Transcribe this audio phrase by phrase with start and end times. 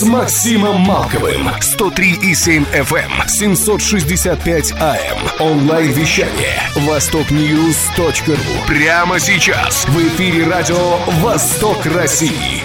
[0.00, 1.48] с Максимом Малковым.
[1.60, 5.18] 103,7 FM, 765 AM.
[5.38, 6.58] Онлайн-вещание.
[6.74, 8.34] Востокньюз.ру.
[8.66, 12.62] Прямо сейчас в эфире радио «Восток России».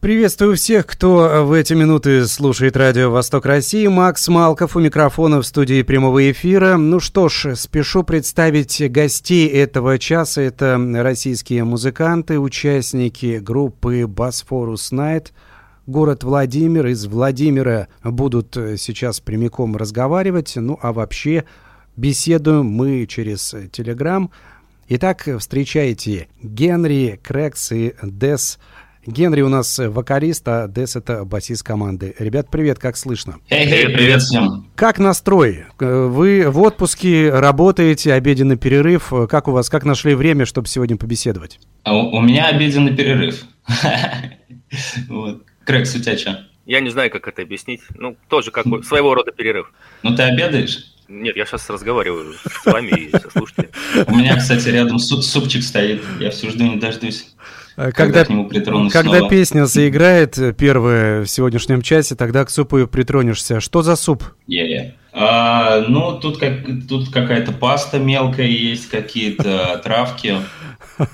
[0.00, 3.86] Приветствую всех, кто в эти минуты слушает радио «Восток России».
[3.86, 6.78] Макс Малков у микрофона в студии прямого эфира.
[6.78, 10.40] Ну что ж, спешу представить гостей этого часа.
[10.40, 15.34] Это российские музыканты, участники группы «Босфорус Найт».
[15.90, 16.86] Город Владимир.
[16.86, 20.52] Из Владимира будут сейчас прямиком разговаривать.
[20.54, 21.44] Ну а вообще
[21.96, 24.30] беседуем мы через Телеграм.
[24.88, 28.60] Итак, встречайте Генри, Крекс и Дес–
[29.06, 32.14] Генри у нас вокалист, а Дес это басист команды.
[32.18, 33.38] Ребят, привет, как слышно?
[33.48, 34.70] Эй, hey, hey, привет всем.
[34.76, 35.64] Как настрой?
[35.78, 39.10] Вы в отпуске, работаете, обеденный перерыв.
[39.30, 41.58] Как у вас, как нашли время, чтобы сегодня побеседовать?
[41.82, 43.42] А у, у меня обеденный перерыв.
[45.78, 46.46] тебя что?
[46.66, 47.80] Я не знаю, как это объяснить.
[47.96, 49.72] Ну, тоже как бы своего рода перерыв.
[50.02, 50.94] Ну, ты обедаешь?
[51.08, 53.72] Нет, я сейчас разговариваю с вами и со слушателями.
[54.06, 56.02] У меня, кстати, рядом супчик стоит.
[56.20, 57.34] Я всю жду не дождусь.
[57.76, 63.58] Э, когда, когда, когда песня заиграет первая в сегодняшнем часе, тогда к супу притронешься.
[63.60, 64.22] Что за суп?
[64.46, 64.92] Yeah, yeah.
[65.12, 70.36] А, ну, тут, как, тут какая-то паста мелкая есть, какие-то травки.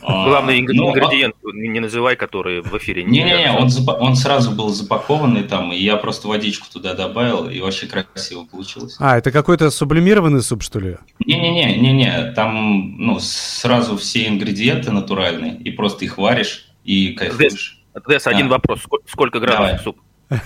[0.03, 4.71] Главный ну, ингредиент, ну, не называй, который в эфире не Не-не-не, он, он сразу был
[4.71, 8.97] запакованный там, и я просто водичку туда добавил, и вообще красиво получилось.
[8.99, 10.97] А, это какой-то сублимированный суп, что ли?
[11.25, 17.81] Не-не-не, не-не, там ну, сразу все ингредиенты натуральные, и просто их варишь и кайфуешь.
[18.09, 18.81] Дес, один вопрос.
[19.07, 19.99] Сколько граммов суп?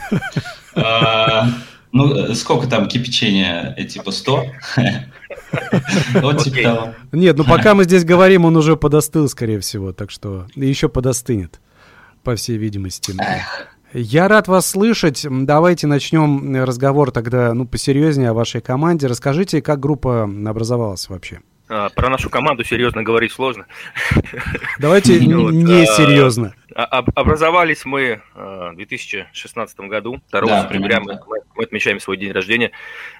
[1.92, 3.74] Ну, сколько там кипячения?
[3.86, 4.45] Типа 100?
[6.14, 6.95] Вот типа того.
[7.12, 11.61] Нет, ну пока мы здесь говорим, он уже подостыл, скорее всего, так что еще подостынет,
[12.24, 13.14] по всей видимости.
[13.92, 15.27] Я рад вас слышать.
[15.28, 19.08] Давайте начнем разговор тогда, ну, посерьезнее о вашей команде.
[19.08, 21.40] Расскажите, как группа образовалась вообще?
[21.70, 23.67] А, про нашу команду серьезно говорить сложно.
[24.81, 26.53] Давайте не а, серьезно.
[26.75, 30.20] А, образовались мы в 2016 году.
[30.33, 31.20] 2 сентября мы
[31.63, 32.73] отмечаем свой день рождения.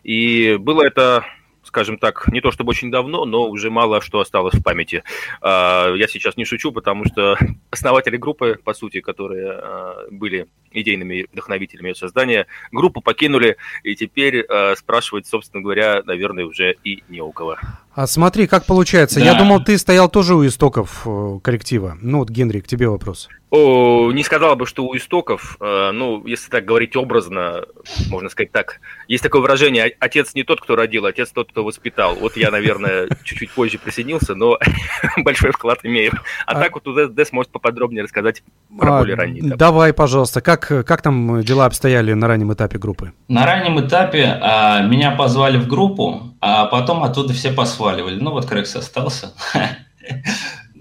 [0.03, 1.25] И было это
[1.63, 5.05] скажем так, не то чтобы очень давно, но уже мало что осталось в памяти.
[5.43, 7.37] Я сейчас не шучу, потому что
[7.71, 9.63] основатели группы, по сути, которые
[10.11, 14.45] были идейными вдохновителями ее создания, группу покинули, и теперь
[14.75, 17.59] спрашивать, собственно говоря, наверное, уже и не у кого.
[17.93, 19.19] А смотри, как получается.
[19.19, 19.27] Да.
[19.27, 21.99] Я думал, ты стоял тоже у истоков э, коллектива.
[22.01, 23.29] Ну вот, Генри, к тебе вопрос.
[23.51, 25.57] О, не сказал бы, что у истоков.
[25.61, 27.65] Э, ну, если так говорить образно,
[28.09, 28.81] можно сказать так.
[29.09, 32.15] Есть такое выражение, отец не тот, кто родил, отец тот, кто воспитал.
[32.15, 34.57] Вот я, наверное, чуть-чуть позже присоединился, но
[35.25, 36.13] большой вклад имею.
[36.47, 38.45] А, а так вот у Дес может поподробнее рассказать
[38.79, 39.59] про а, более ранний этап.
[39.59, 40.41] Давай, пожалуйста.
[40.41, 43.13] Как, как там дела обстояли на раннем этапе группы?
[43.27, 48.19] На раннем этапе а, меня позвали в группу, а потом оттуда все посваливали.
[48.21, 49.33] Ну вот Крекс остался.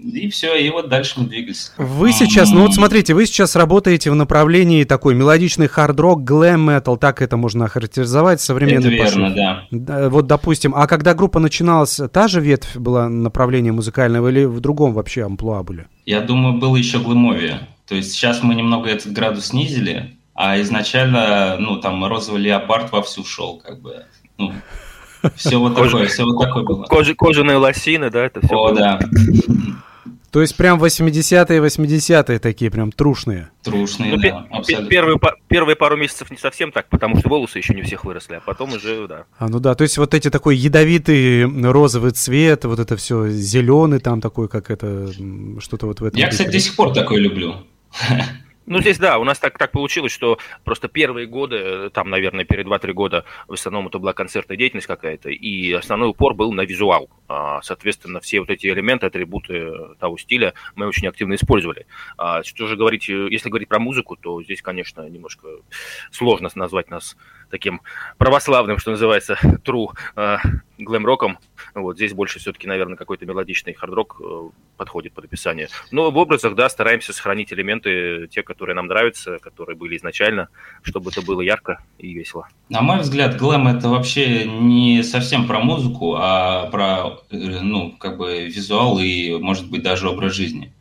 [0.02, 1.72] И все, и вот дальше мы двигались.
[1.76, 7.20] Вы сейчас, ну вот смотрите, вы сейчас работаете в направлении такой мелодичный хард-рок, глэм-метал, так
[7.20, 9.64] это можно охарактеризовать, современный Это верно, да.
[9.70, 10.08] да.
[10.08, 14.94] Вот, допустим, а когда группа начиналась, та же ветвь была направление музыкального или в другом
[14.94, 15.86] вообще амплуа были?
[16.06, 17.68] Я думаю, было еще глэмовее.
[17.86, 23.24] То есть сейчас мы немного этот градус снизили, а изначально, ну, там розовый леопард вовсю
[23.24, 24.06] шел, как бы,
[24.38, 24.54] ну,
[25.36, 26.84] все вот такое, все вот такое было.
[26.84, 28.54] Кожи, кожаные лосины, да, это все.
[28.54, 29.00] О, да.
[30.30, 33.50] То есть прям 80-е, 80-е такие прям трушные.
[33.64, 34.88] Трушные, ну, да, абсолютно.
[34.88, 38.34] Первые, первые пару месяцев не совсем так, потому что волосы еще не у всех выросли,
[38.34, 39.24] а потом уже, да.
[39.38, 43.98] А, ну да, то есть вот эти такой ядовитый розовый цвет, вот это все зеленый
[43.98, 45.10] там такой, как это,
[45.58, 46.20] что-то вот в этом.
[46.20, 47.56] Я, кстати, до сих пор такой люблю.
[48.66, 52.66] Ну, здесь, да, у нас так, так получилось, что просто первые годы, там, наверное, перед
[52.66, 57.08] 2-3 года, в основном это была концертная деятельность какая-то, и основной упор был на визуал.
[57.26, 61.86] А, соответственно, все вот эти элементы, атрибуты того стиля мы очень активно использовали.
[62.16, 65.48] А, что же говорить, если говорить про музыку, то здесь, конечно, немножко
[66.10, 67.16] сложно назвать нас
[67.50, 67.80] таким
[68.18, 70.36] православным, что называется, true э,
[70.78, 71.38] глэм-роком.
[71.74, 75.68] Вот здесь больше все-таки, наверное, какой-то мелодичный хард-рок э, подходит под описание.
[75.90, 80.48] Но в образах, да, стараемся сохранить элементы, те, которые нам нравятся, которые были изначально,
[80.82, 82.48] чтобы это было ярко и весело.
[82.68, 88.16] На мой взгляд, глэм это вообще не совсем про музыку, а про, э, ну, как
[88.16, 90.72] бы визуал и, может быть, даже образ жизни.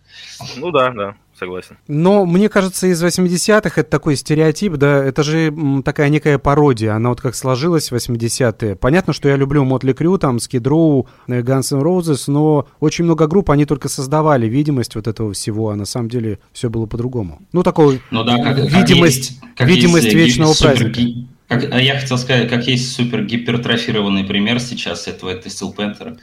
[0.58, 1.78] Ну да, да согласен.
[1.88, 5.54] Но мне кажется, из 80-х это такой стереотип, да, это же
[5.84, 8.76] такая некая пародия, она вот как сложилась в 80-е.
[8.76, 13.28] Понятно, что я люблю Мотли Крю, там, Row, э, Guns N' Roses, но очень много
[13.28, 17.42] групп, они только создавали видимость вот этого всего, а на самом деле все было по-другому.
[17.54, 21.30] Ну, такой ну, да, как, видимость, как есть, как видимость есть, вечного супер, праздника.
[21.48, 26.20] Как, а я хотел сказать, как есть супер гипертрофированный пример сейчас этого, это Steel Panther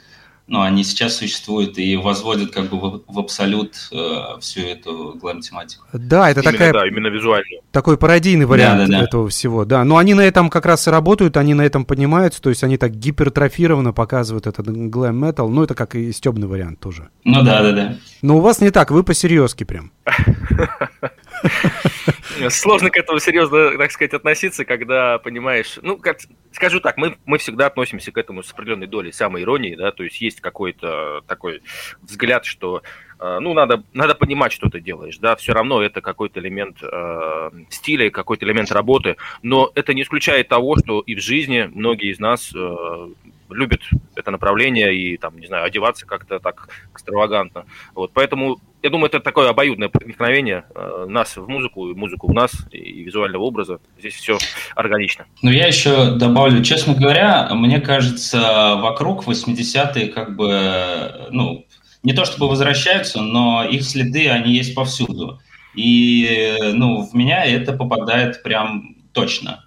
[0.47, 5.85] ну, они сейчас существуют и возводят как бы в, в абсолют э, всю эту глэм-тематику.
[5.91, 6.73] Да, это именно, такая...
[6.73, 7.59] Да, именно визуально.
[7.71, 9.03] Такой пародийный вариант да, да, да.
[9.03, 9.83] этого всего, да.
[9.83, 12.77] Но они на этом как раз и работают, они на этом поднимаются, то есть они
[12.77, 17.09] так гипертрофированно показывают этот глэм-метал, ну, это как и стебный вариант тоже.
[17.25, 17.95] Ну, да, да, да.
[18.21, 19.91] Но у вас не так, вы по-серьезки прям.
[22.49, 25.79] Сложно к этому серьезно, так сказать, относиться, когда понимаешь...
[25.81, 26.19] Ну, как,
[26.51, 30.03] скажу так, мы, мы всегда относимся к этому с определенной долей самой иронии, да, то
[30.03, 31.61] есть есть какой-то такой
[32.01, 32.83] взгляд, что
[33.19, 37.49] э, ну, надо, надо понимать, что ты делаешь, да, все равно это какой-то элемент э,
[37.69, 42.19] стиля, какой-то элемент работы, но это не исключает того, что и в жизни многие из
[42.19, 43.07] нас э,
[43.49, 43.81] любят
[44.15, 47.65] это направление и, там, не знаю, одеваться как-то так экстравагантно.
[47.93, 52.33] Вот, поэтому я думаю, это такое обоюдное проникновение э, нас в музыку, и музыку в
[52.33, 53.79] нас, и визуального образа.
[53.99, 54.37] Здесь все
[54.75, 55.25] органично.
[55.41, 61.65] Ну, я еще добавлю, честно говоря, мне кажется, вокруг 80-е как бы, ну,
[62.03, 65.39] не то чтобы возвращаются, но их следы, они есть повсюду.
[65.75, 69.66] И, ну, в меня это попадает прям точно.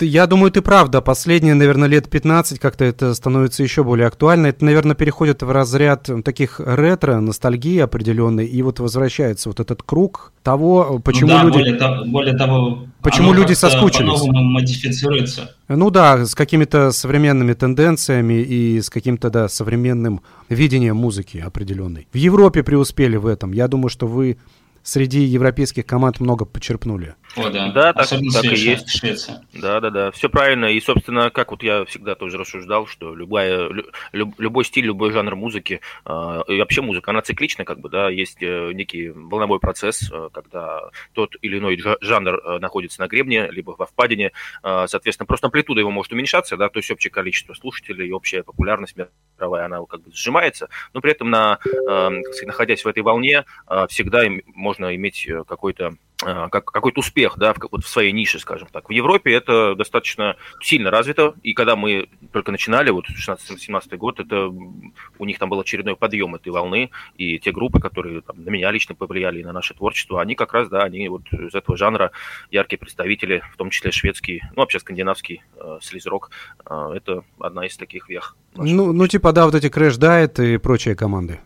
[0.00, 1.00] Я думаю, ты правда.
[1.00, 4.46] Последние, наверное, лет 15 как-то это становится еще более актуально.
[4.46, 10.32] Это, наверное, переходит в разряд таких ретро, ностальгии определенной, и вот возвращается вот этот круг
[10.44, 11.58] того, почему ну да, люди...
[11.58, 14.22] Более, того, более того, почему люди соскучились.
[14.28, 15.56] модифицируется.
[15.66, 22.06] Ну да, с какими-то современными тенденциями и с каким-то, да, современным видением музыки определенной.
[22.12, 23.52] В Европе преуспели в этом.
[23.52, 24.36] Я думаю, что вы
[24.84, 27.14] среди европейских команд много почерпнули.
[27.36, 27.72] О, да.
[27.72, 28.88] Да, так, так и есть.
[28.88, 29.44] Швеция.
[29.52, 30.10] Да, да, да.
[30.10, 30.66] Все правильно.
[30.66, 33.68] И, собственно, как вот я всегда тоже рассуждал, что любая,
[34.12, 38.08] люб, любой стиль, любой жанр музыки, э, и вообще музыка, она циклична, как бы, да,
[38.10, 43.50] есть э, некий волновой процесс, э, когда тот или иной жанр э, находится на гребне,
[43.50, 44.32] либо во впадине,
[44.62, 48.96] э, соответственно, просто амплитуда его может уменьшаться, да, то есть общее количество слушателей, общая популярность
[49.38, 52.10] мировая, она как бы сжимается, но при этом, на, э,
[52.44, 57.58] находясь в этой волне, э, всегда можно иметь какой-то а, как, какой-то успех да, в,
[57.70, 58.88] вот в своей нише, скажем так.
[58.88, 64.48] В Европе это достаточно сильно развито, и когда мы только начинали, вот 16-17 год, это
[64.48, 68.70] у них там был очередной подъем этой волны, и те группы, которые там, на меня
[68.70, 72.10] лично повлияли и на наше творчество, они как раз, да, они вот из этого жанра
[72.50, 76.30] яркие представители, в том числе шведский, ну, вообще скандинавский э, слизрок,
[76.68, 78.36] э, это одна из таких вех.
[78.56, 81.40] Ну, ну, типа, да, вот эти Crash Diet и прочие команды.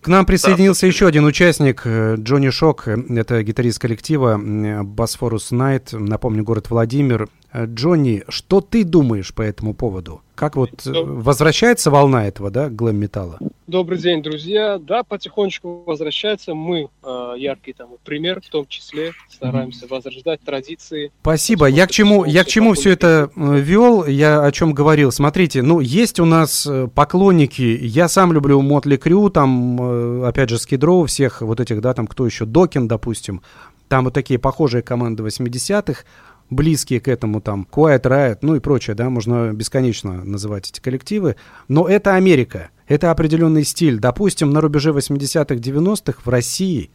[0.00, 0.86] К нам присоединился да.
[0.88, 4.40] еще один участник, э, Джонни Шок, это гитарист коллектива
[4.82, 7.28] Босфорус Найт, напомню, город Владимир.
[7.56, 10.20] Э, Джонни, что ты думаешь по этому поводу?
[10.34, 13.38] Как вот э, возвращается волна этого, да, глэм-металла?
[13.66, 14.78] Добрый день, друзья.
[14.78, 16.52] Да, потихонечку возвращается.
[16.52, 21.10] Мы э, яркий там пример, в том числе стараемся возрождать традиции.
[21.22, 21.66] Спасибо.
[21.66, 25.10] Я к чему, я к чему все это вел, я о чем говорил.
[25.10, 27.78] Смотрите, ну есть у нас поклонники.
[27.80, 32.26] Я сам люблю Мотли Крю, там опять же Скидроу, всех вот этих, да, там кто
[32.26, 33.40] еще, Докин, допустим.
[33.88, 36.02] Там вот такие похожие команды 80-х
[36.50, 41.36] близкие к этому, там, Quiet Riot, ну и прочее, да, можно бесконечно называть эти коллективы.
[41.68, 43.98] Но это Америка, это определенный стиль.
[43.98, 46.90] Допустим, на рубеже 80-х, 90-х в России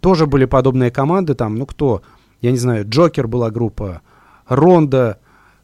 [0.00, 2.02] тоже были подобные команды, там, ну кто,
[2.40, 4.02] я не знаю, Джокер была группа,
[4.46, 5.18] Ронда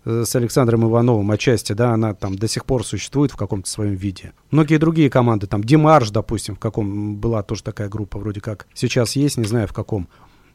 [0.04, 3.94] э, с Александром Ивановым отчасти, да, она там до сих пор существует в каком-то своем
[3.94, 4.32] виде.
[4.50, 9.16] Многие другие команды, там, Димарш, допустим, в каком была тоже такая группа, вроде как сейчас
[9.16, 10.08] есть, не знаю в каком.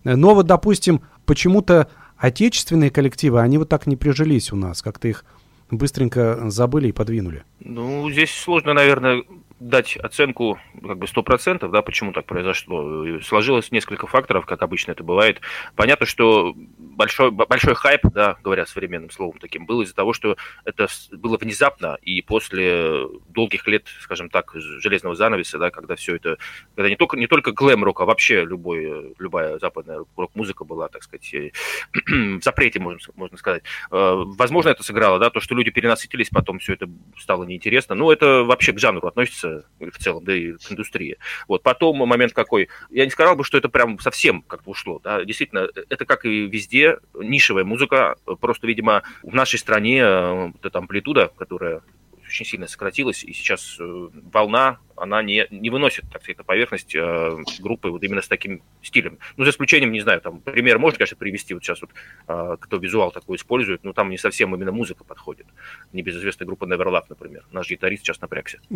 [0.04, 5.26] Но вот, допустим, почему-то отечественные коллективы, они вот так не прижились у нас, как-то их
[5.70, 7.44] быстренько забыли и подвинули.
[7.60, 9.24] Ну, здесь сложно, наверное,
[9.60, 13.20] дать оценку как бы сто процентов, да, почему так произошло.
[13.22, 15.42] Сложилось несколько факторов, как обычно это бывает.
[15.76, 20.88] Понятно, что большой, большой хайп, да, говоря современным словом таким, был из-за того, что это
[21.12, 26.38] было внезапно, и после долгих лет, скажем так, железного занавеса, да, когда все это,
[26.76, 31.34] когда не только, не только глэм-рок, а вообще любой, любая западная рок-музыка была, так сказать,
[31.94, 33.64] в запрете, можно, можно сказать.
[33.92, 36.88] Э, возможно, это сыграло, да, то, что люди перенасытились, потом все это
[37.18, 37.96] стало неинтересно.
[37.96, 39.47] Но это вообще к жанру относится
[39.80, 41.18] в целом, да и индустрии.
[41.48, 45.24] Вот потом момент какой, я не сказал бы, что это прям совсем как-то ушло, да,
[45.24, 50.80] действительно, это как и везде, нишевая музыка, просто, видимо, в нашей стране э, вот эта
[50.80, 51.82] амплитуда, которая
[52.28, 56.94] очень сильно сократилась, и сейчас э, волна, она не, не выносит, так сказать, на поверхность
[56.96, 59.20] э, группы вот именно с таким стилем.
[59.38, 61.92] Ну, за исключением, не знаю, там, пример можно, конечно, привести, вот сейчас вот,
[62.28, 65.48] э, кто визуал такой использует, но там не совсем именно музыка подходит.
[65.94, 67.44] Небезызвестная группа Neverlove, например.
[67.52, 68.60] Наш гитарист сейчас напрягся.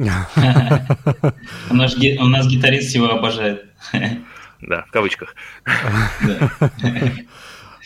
[1.70, 3.66] У нас гитарист его обожает.
[4.62, 5.36] Да, в кавычках.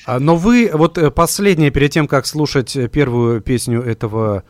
[0.08, 4.44] А, но вы, вот последнее, перед тем, как слушать первую песню этого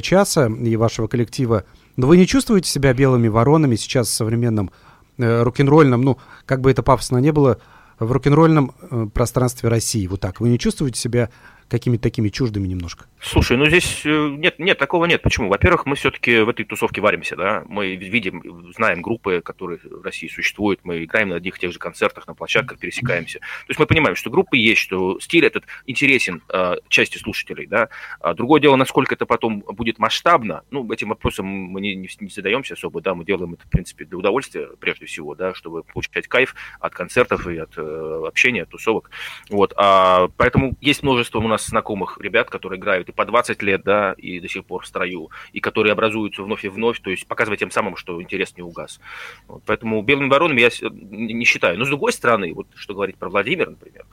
[0.00, 1.64] часа и вашего коллектива,
[1.96, 4.70] но вы не чувствуете себя белыми воронами сейчас в современном
[5.18, 7.58] э, рок-н-ролльном, ну, как бы это пафосно не было,
[7.98, 10.40] в рок-н-ролльном э, пространстве России, вот так.
[10.40, 11.30] Вы не чувствуете себя
[11.72, 13.06] какими-то такими чуждыми немножко?
[13.20, 15.22] Слушай, ну здесь э, нет, нет, такого нет.
[15.22, 15.48] Почему?
[15.48, 17.64] Во-первых, мы все-таки в этой тусовке варимся, да.
[17.68, 21.78] Мы видим, знаем группы, которые в России существуют, мы играем на одних и тех же
[21.78, 23.38] концертах, на площадках, пересекаемся.
[23.40, 27.88] То есть мы понимаем, что группы есть, что стиль этот интересен э, части слушателей, да.
[28.20, 32.28] А другое дело, насколько это потом будет масштабно, ну, этим вопросом мы не, не, не
[32.28, 36.28] задаемся особо, да, мы делаем это, в принципе, для удовольствия, прежде всего, да, чтобы получать
[36.28, 39.10] кайф от концертов и от э, общения, от тусовок.
[39.48, 43.82] Вот, а, поэтому есть множество у нас знакомых ребят, которые играют и по 20 лет,
[43.84, 47.26] да, и до сих пор в строю, и которые образуются вновь и вновь, то есть
[47.26, 49.00] показывая тем самым, что интерес не угас.
[49.48, 51.78] Вот, поэтому белыми воронами я не считаю.
[51.78, 54.04] Но с другой стороны, вот что говорить про Владимир, например,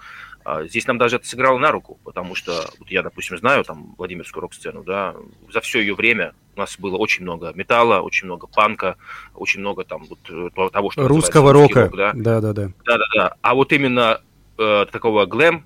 [0.46, 3.94] а, здесь нам даже это сыграло на руку, потому что вот я, допустим, знаю там
[3.98, 5.15] Владимирскую рок-сцену, да,
[5.51, 8.96] за все ее время у нас было очень много металла, очень много панка,
[9.36, 12.98] очень много там вот э, того, что русского рока, рок, да, да, да, да, да,
[13.15, 13.36] да.
[13.41, 14.22] А вот именно
[14.60, 15.63] э, такого глэм,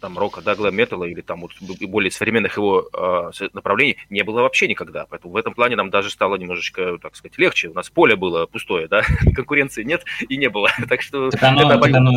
[0.00, 4.68] там, рока, да, глэм-металла или там вот более современных его э, направлений не было вообще
[4.68, 5.06] никогда.
[5.08, 7.68] Поэтому в этом плане нам даже стало немножечко, так сказать, легче.
[7.68, 9.02] У нас поле было пустое, да,
[9.34, 10.68] конкуренции нет и не было.
[10.88, 11.30] Так что...
[11.30, 11.80] Так оно, это...
[11.80, 12.12] так оно,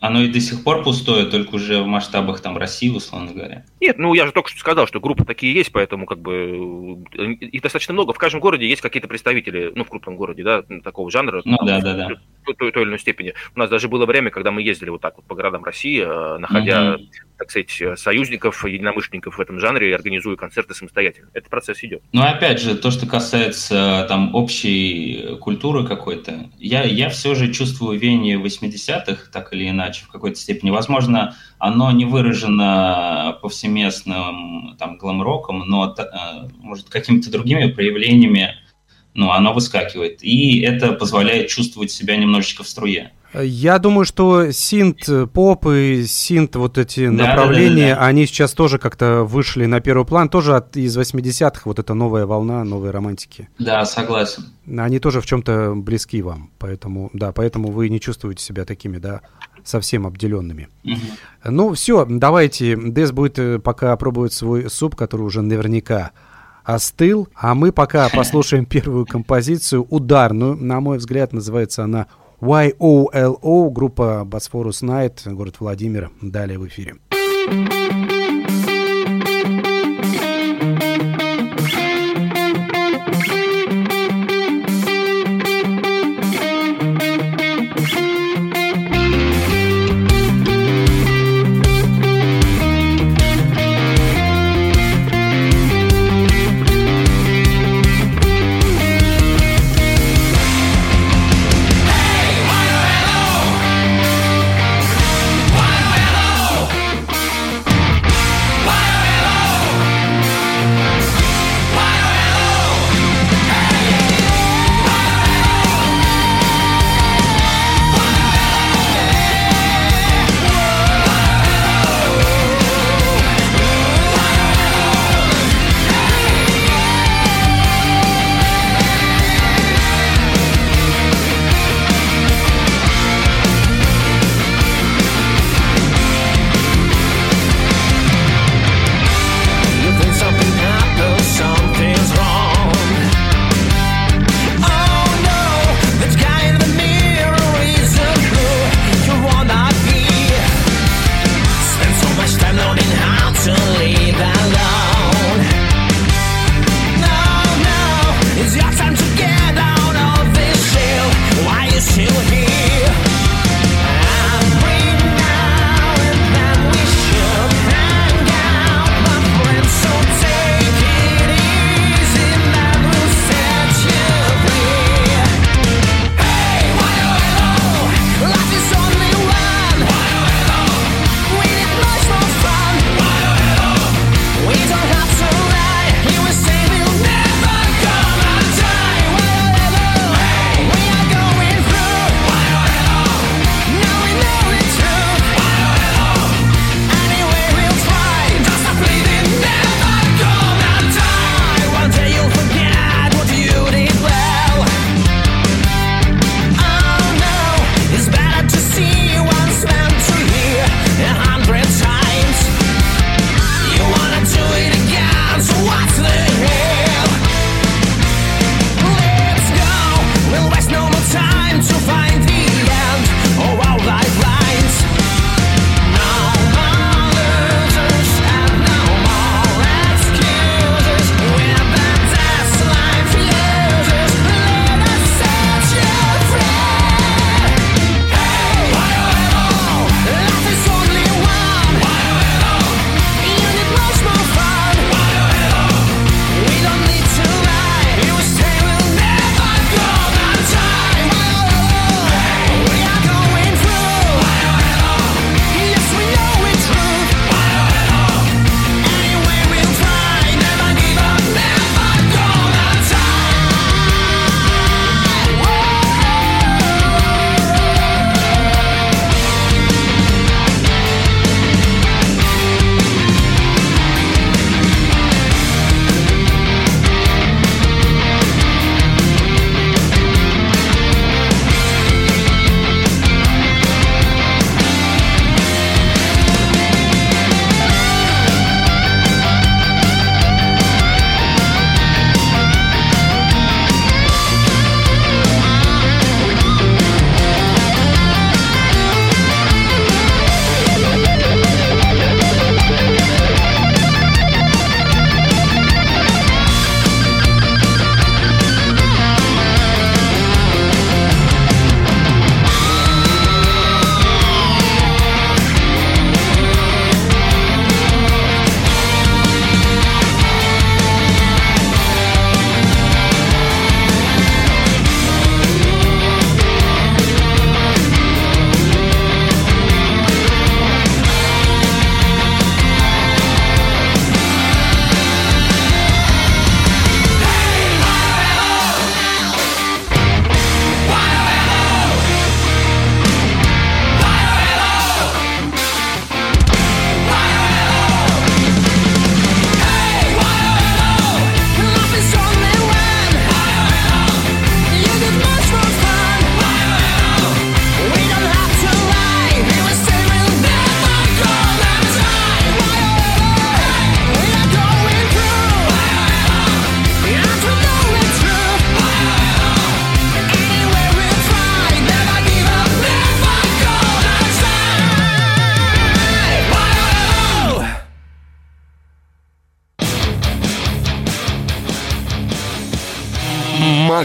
[0.00, 3.64] оно и до сих пор пустое, только уже в масштабах там России, условно говоря.
[3.80, 7.62] Нет, ну я же только что сказал, что группы такие есть, поэтому как бы их
[7.62, 8.12] достаточно много.
[8.12, 11.42] В каждом городе есть какие-то представители, ну, в крупном городе, да, такого жанра.
[11.44, 12.08] Ну, да, да, да.
[12.44, 13.34] В той, той или иной степени.
[13.54, 16.38] У нас даже было время, когда мы ездили вот так вот по городам России, э,
[16.38, 17.08] находя, mm-hmm.
[17.38, 21.28] так сказать, союзников, единомышленников в этом жанре и организуя концерты самостоятельно.
[21.34, 22.02] Этот процесс идет.
[22.12, 27.98] Ну, опять же, то, что касается там общей культуры какой-то, я, я все же чувствую
[27.98, 30.70] веяние 80-х, так или иначе, в какой-то степени.
[30.70, 38.54] Возможно, оно не выражено повсеместным там глэм-роком, но, э, может, какими-то другими проявлениями
[39.18, 40.22] ну, оно выскакивает.
[40.22, 43.12] И это позволяет чувствовать себя немножечко в струе.
[43.34, 48.06] Я думаю, что синт поп и синт вот эти да, направления, да, да, да.
[48.06, 52.24] они сейчас тоже как-то вышли на первый план, тоже от, из 80-х, вот эта новая
[52.24, 53.48] волна, новой романтики.
[53.58, 54.44] Да, согласен.
[54.66, 59.20] Они тоже в чем-то близки вам, поэтому, да, поэтому вы не чувствуете себя такими, да,
[59.62, 60.68] совсем обделенными.
[60.84, 61.50] Угу.
[61.50, 66.12] Ну, все, давайте, Дес будет э, пока пробовать свой суп, который уже наверняка
[66.64, 72.06] остыл, а мы пока послушаем первую композицию, ударную, на мой взгляд, называется она
[72.40, 76.10] YOLO, группа Bosphorus Night, город Владимир.
[76.22, 76.96] Далее в эфире.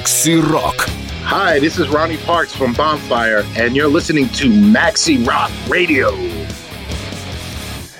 [0.04, 0.90] Макси Рок.
[1.24, 6.10] Hi, this is Ronnie Parks from Bonfire, and you're listening to Maxi Rock Radio.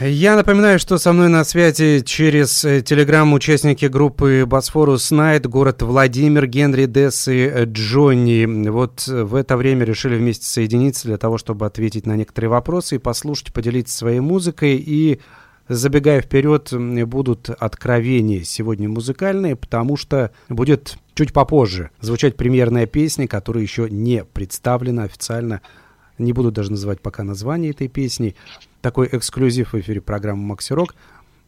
[0.02, 5.82] Я напоминаю, что со мной на связи через э, телеграм участники группы Босфорус Найт, город
[5.82, 8.68] Владимир, Генри, Десс и э, Джонни.
[8.68, 12.96] Вот э, в это время решили вместе соединиться для того, чтобы ответить на некоторые вопросы
[12.96, 14.76] и послушать, поделиться своей музыкой.
[14.76, 15.22] И
[15.68, 16.74] забегая вперед,
[17.08, 24.24] будут откровения сегодня музыкальные, потому что будет чуть попозже звучать премьерная песня, которая еще не
[24.24, 25.62] представлена официально.
[26.18, 28.36] Не буду даже называть пока название этой песни
[28.82, 30.96] такой эксклюзив в эфире программы «Макси Рок».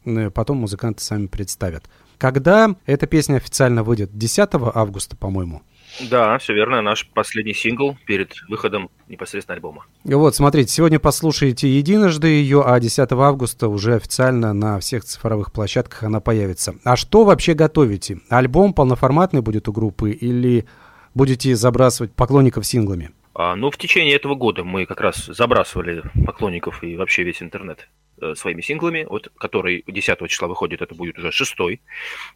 [0.04, 1.84] Э, потом музыканты сами представят.
[2.18, 4.16] Когда эта песня официально выйдет?
[4.16, 5.62] 10 августа, по-моему.
[6.00, 6.82] Да, все верно.
[6.82, 9.86] Наш последний сингл перед выходом непосредственно альбома.
[10.04, 16.02] Вот, смотрите, сегодня послушаете единожды ее, а 10 августа уже официально на всех цифровых площадках
[16.04, 16.74] она появится.
[16.84, 18.20] А что вообще готовите?
[18.28, 20.66] Альбом полноформатный будет у группы или
[21.14, 23.10] будете забрасывать поклонников синглами?
[23.38, 27.86] А, ну, в течение этого года мы как раз забрасывали поклонников и вообще весь интернет
[28.22, 31.82] э, своими синглами, вот, который 10 числа выходит, это будет уже шестой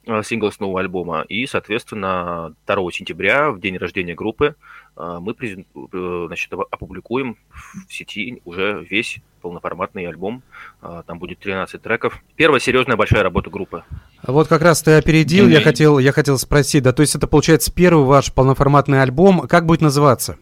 [0.06, 4.56] э, сингл с нового альбома, и, соответственно, 2 сентября, в день рождения группы,
[5.00, 5.34] э, мы
[6.26, 7.36] значит, опубликуем
[7.88, 10.42] в сети уже весь полноформатный альбом.
[11.06, 12.22] Там будет 13 треков.
[12.36, 13.84] Первая серьезная большая работа группы.
[14.22, 17.72] Вот как раз ты опередил, я хотел, я хотел спросить, да, то есть это получается
[17.72, 20.36] первый ваш полноформатный альбом, как будет называться?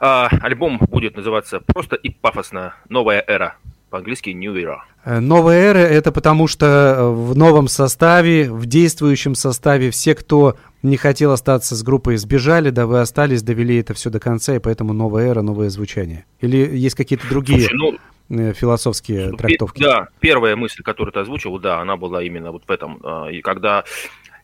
[0.00, 3.56] А, альбом будет называться просто и пафосно «Новая эра».
[3.90, 4.80] По-английски New Era.
[5.04, 10.56] Э, новая эра это потому, что э, в новом составе, в действующем составе все, кто
[10.82, 14.58] не хотел остаться с группой, сбежали, да вы остались, довели это все до конца, и
[14.58, 16.24] поэтому новая эра, новое звучание.
[16.40, 19.82] Или есть какие-то другие Слушай, ну, э, философские трактовки?
[19.82, 23.00] Да, первая мысль, которую ты озвучил, да, она была именно вот в этом.
[23.02, 23.84] А, и когда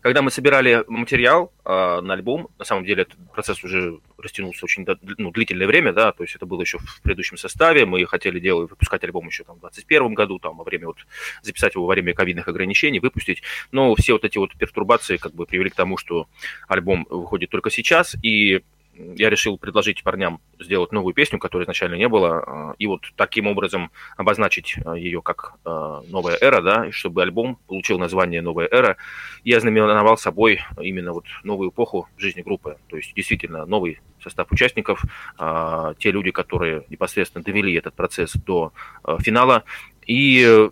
[0.05, 4.85] когда мы собирали материал э, на альбом, на самом деле этот процесс уже растянулся очень
[5.17, 8.69] ну, длительное время, да, то есть это было еще в предыдущем составе, мы хотели делать,
[8.69, 10.99] выпускать альбом еще там в 2021 году, там во время вот,
[11.41, 15.47] записать его во время ковидных ограничений, выпустить, но все вот эти вот пертурбации как бы
[15.47, 16.29] привели к тому, что
[16.69, 18.61] альбом выходит только сейчас, и
[18.97, 23.47] я решил предложить парням сделать новую песню, которой изначально не было, а, и вот таким
[23.47, 28.97] образом обозначить а, ее как а, новая эра, да, чтобы альбом получил название «Новая эра».
[29.43, 34.51] Я знаменовал собой именно вот новую эпоху в жизни группы, то есть действительно новый состав
[34.51, 35.05] участников,
[35.99, 38.73] те люди, которые непосредственно довели этот процесс до
[39.21, 39.65] финала,
[40.07, 40.71] и э,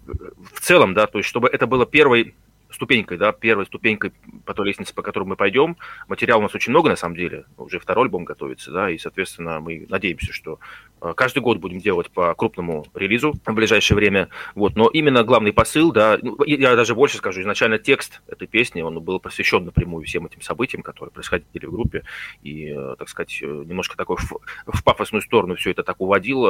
[0.55, 2.35] в целом, да, то есть чтобы это было первой
[2.73, 4.13] ступенькой, да, первой ступенькой
[4.45, 5.77] по той лестнице, по которой мы пойдем.
[6.09, 7.45] Материала у нас очень много, на самом деле.
[7.57, 10.59] Уже второй альбом готовится, да, и, соответственно, мы надеемся, что
[11.01, 14.29] э, каждый год будем делать по крупному релизу в ближайшее время.
[14.55, 18.83] Вот, но именно главный посыл, да, ну, я даже больше скажу, изначально текст этой песни,
[18.83, 22.05] он был посвящен напрямую всем этим событиям, которые происходили в группе,
[22.43, 24.33] и, э, так сказать, э, немножко такой в,
[24.67, 26.43] в пафосную сторону все это так уводил,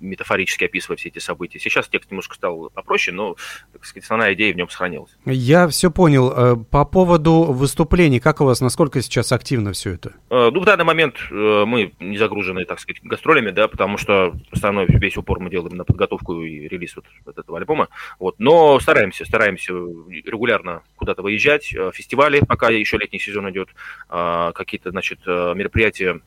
[0.00, 1.58] метафорически описывая все эти события.
[1.58, 3.36] Сейчас текст немножко стал попроще, но,
[3.72, 5.16] так сказать, основная идея в нем сохранилась.
[5.44, 6.32] Я все понял.
[6.32, 10.12] Э, по поводу выступлений, как у вас, насколько сейчас активно все это?
[10.30, 14.34] Э, ну, в данный момент э, мы не загружены, так сказать, гастролями, да, потому что
[14.52, 17.88] основной весь упор мы делаем на подготовку и релиз вот, этого альбома.
[18.20, 18.36] Вот.
[18.38, 21.74] Но стараемся, стараемся регулярно куда-то выезжать.
[21.92, 23.70] Фестивали, пока еще летний сезон идет,
[24.08, 26.20] какие-то, значит, мероприятия,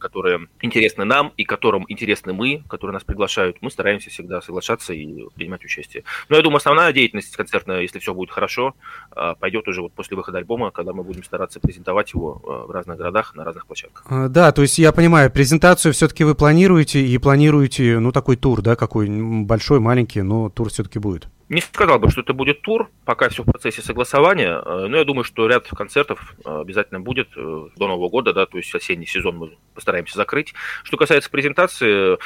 [0.00, 5.28] которые интересны нам и которым интересны мы, которые нас приглашают, мы стараемся всегда соглашаться и
[5.34, 6.04] принимать участие.
[6.30, 8.74] Но я думаю, основная деятельность концертная, если все будет хорошо, хорошо,
[9.10, 12.70] а, пойдет уже вот после выхода альбома, когда мы будем стараться презентовать его а, в
[12.70, 14.04] разных городах, на разных площадках.
[14.08, 18.62] А, да, то есть я понимаю, презентацию все-таки вы планируете и планируете, ну, такой тур,
[18.62, 19.08] да, какой
[19.44, 21.28] большой, маленький, но тур все-таки будет.
[21.50, 25.04] Не сказал бы, что это будет тур, пока все в процессе согласования, э, но я
[25.04, 29.06] думаю, что ряд концертов э, обязательно будет э, до Нового года, да, то есть осенний
[29.06, 30.54] сезон мы постараемся закрыть.
[30.84, 32.16] Что касается презентации,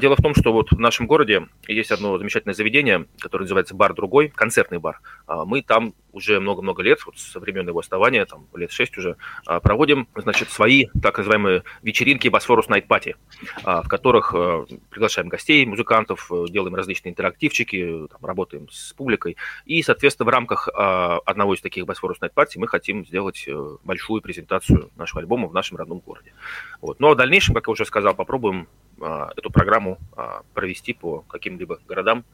[0.00, 3.94] дело в том, что вот в нашем городе есть одно замечательное заведение, которое называется «Бар
[3.94, 5.00] другой», концертный бар.
[5.28, 9.60] Мы там уже много-много лет, вот со времен его основания, там лет шесть уже, а,
[9.60, 13.14] проводим, значит, свои так называемые вечеринки Босфорус Night Party,
[13.62, 19.36] в которых а, приглашаем гостей, музыкантов, делаем различные интерактивчики, там, работаем с публикой.
[19.64, 23.76] И, соответственно, в рамках а, одного из таких Босфорус Night Party мы хотим сделать э,
[23.84, 26.32] большую презентацию нашего альбома в нашем родном городе.
[26.80, 27.00] Вот.
[27.00, 28.68] Ну, в дальнейшем, как я уже сказал, попробуем
[29.00, 29.98] эту программу
[30.54, 32.24] провести по каким-либо городам,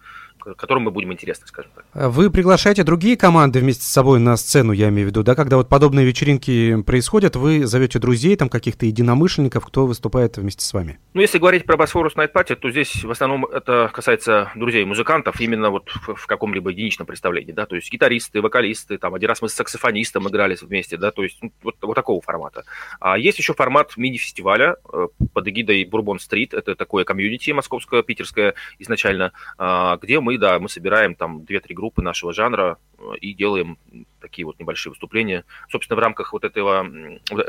[0.57, 1.85] которым мы будем интересны, скажем так.
[1.92, 5.35] А вы приглашаете другие команды вместе с собой на сцену, я имею в виду, да,
[5.35, 10.73] когда вот подобные вечеринки происходят, вы зовете друзей, там каких-то единомышленников, кто выступает вместе с
[10.73, 10.99] вами?
[11.14, 15.40] Ну, если говорить про Босфорус Night Party, то здесь в основном это касается друзей музыкантов,
[15.40, 19.42] именно вот в, в каком-либо единичном представлении, да, то есть гитаристы, вокалисты, там один раз
[19.42, 22.64] мы с саксофонистом играли вместе, да, то есть ну, вот, вот такого формата.
[23.01, 28.55] А есть еще формат мини-фестиваля э, под эгидой Бурбон Стрит, это такое комьюнити московское, питерское
[28.79, 33.79] изначально, а, где мы, да, мы собираем там 2-3 группы нашего жанра э, и делаем
[34.21, 35.44] такие вот небольшие выступления.
[35.71, 36.87] Собственно, в рамках вот этого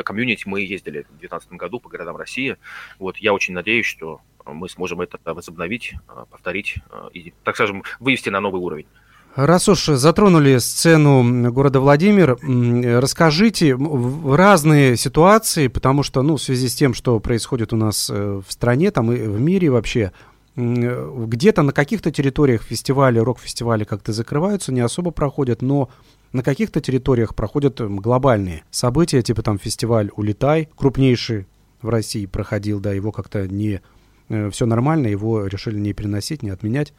[0.05, 2.57] комьюнити мы ездили в 2019 году по городам России.
[2.99, 7.83] Вот я очень надеюсь, что мы сможем это возобновить, э, повторить э, и, так скажем,
[7.99, 8.87] вывести на новый уровень.
[9.45, 12.37] Раз уж затронули сцену города Владимир,
[12.99, 13.73] расскажите
[14.25, 18.91] разные ситуации, потому что, ну, в связи с тем, что происходит у нас в стране,
[18.91, 20.11] там и в мире вообще,
[20.57, 25.89] где-то на каких-то территориях фестивали, рок-фестивали как-то закрываются, не особо проходят, но
[26.33, 31.47] на каких-то территориях проходят глобальные события, типа там фестиваль «Улетай», крупнейший
[31.81, 33.79] в России проходил, да, его как-то не...
[34.27, 36.93] Э, все нормально, его решили не переносить, не отменять.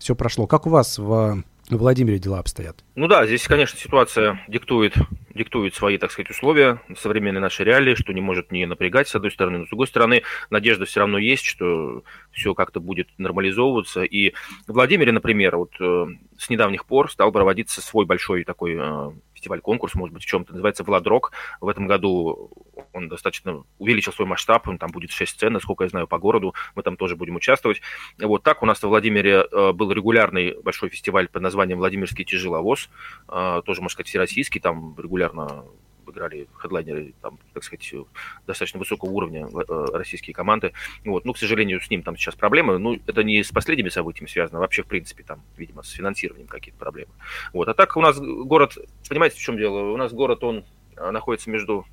[0.00, 0.48] Все прошло.
[0.48, 2.84] Как у вас в Владимире дела обстоят?
[2.94, 4.94] Ну да, здесь, конечно, ситуация диктует,
[5.34, 9.30] диктует свои, так сказать, условия, современной нашей реалии, что не может не напрягать, с одной
[9.30, 14.02] стороны, но с другой стороны, надежда все равно есть, что все как-то будет нормализовываться.
[14.02, 14.34] И
[14.66, 16.06] в Владимире, например, вот э,
[16.38, 18.76] с недавних пор стал проводиться свой большой такой
[19.44, 21.32] э, фестиваль-конкурс, может быть, в чем-то, называется «Владрок».
[21.60, 22.50] В этом году
[22.92, 26.82] он достаточно увеличил свой масштаб, там будет 6 сцен, насколько я знаю, по городу, мы
[26.82, 27.80] там тоже будем участвовать.
[28.18, 32.88] Вот так у нас в Владимире э, был регулярный большой фестиваль под названием «Владимирский тяжеловоз»,
[33.28, 35.64] э, тоже, можно сказать, всероссийский, там регулярно
[36.10, 37.92] играли хедлайнеры, там, так сказать,
[38.46, 40.72] достаточно высокого уровня э, российские команды.
[41.04, 41.24] Вот.
[41.24, 42.78] Ну, к сожалению, с ним там сейчас проблемы.
[42.78, 46.48] Ну, это не с последними событиями связано, а вообще, в принципе, там, видимо, с финансированием
[46.48, 47.12] какие-то проблемы.
[47.52, 47.68] Вот.
[47.68, 49.92] А так у нас город, понимаете, в чем дело?
[49.92, 50.64] У нас город, он
[50.96, 51.86] э, находится между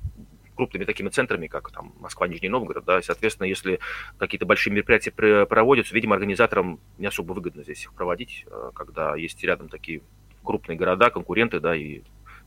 [0.54, 3.80] крупными такими центрами, как там Москва, Нижний Новгород, да, соответственно, если
[4.18, 9.42] какие-то большие мероприятия проводятся, видимо, организаторам не особо выгодно здесь их проводить, э, когда есть
[9.42, 10.02] рядом такие
[10.44, 12.02] крупные города, конкуренты, да, и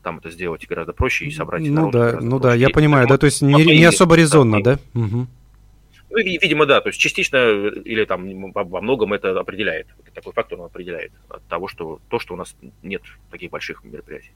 [0.06, 3.18] там это сделать гораздо проще и собрать ну народ да, Ну да, я понимаю, да,
[3.18, 4.78] то есть не, не особо резонно, да?
[4.94, 5.26] Угу.
[6.10, 7.38] Ну, видимо, да, то есть частично
[7.84, 12.34] или там во многом это определяет, такой фактор он определяет от того, что то, что
[12.34, 14.30] у нас нет таких больших мероприятий.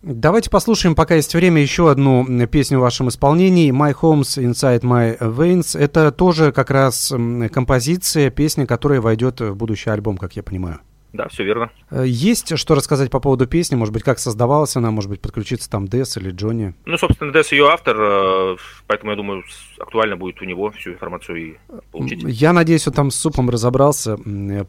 [0.00, 3.70] Давайте послушаем, пока есть время, еще одну песню в вашем исполнении.
[3.70, 5.78] My Homes Inside My Veins.
[5.78, 7.12] Это тоже как раз
[7.52, 10.80] композиция, песня, которая войдет в будущий альбом, как я понимаю.
[11.12, 11.70] Да, все верно.
[11.90, 13.74] Э, есть что рассказать по поводу песни?
[13.74, 14.90] Может быть, как создавалась она?
[14.90, 16.74] Может быть, подключиться там Дес или Джонни?
[16.84, 19.44] Ну, собственно, Дес ее автор, э, поэтому, я думаю,
[19.78, 21.54] актуально будет у него всю информацию и
[21.90, 22.22] получить.
[22.24, 24.18] Я надеюсь, он там с супом разобрался,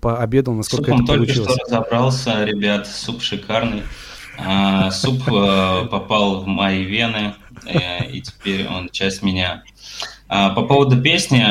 [0.02, 1.48] пообедал, насколько супом это получилось.
[1.48, 3.84] только что разобрался, ребят, суп шикарный.
[4.38, 7.36] А, суп э, попал в мои вены,
[8.10, 9.64] и теперь он часть меня.
[10.28, 11.46] А, по поводу песни,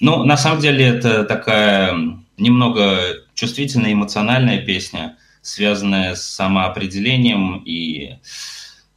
[0.00, 1.94] ну, на самом деле, это такая
[2.38, 2.98] немного
[3.38, 8.16] чувствительная эмоциональная песня, связанная с самоопределением и,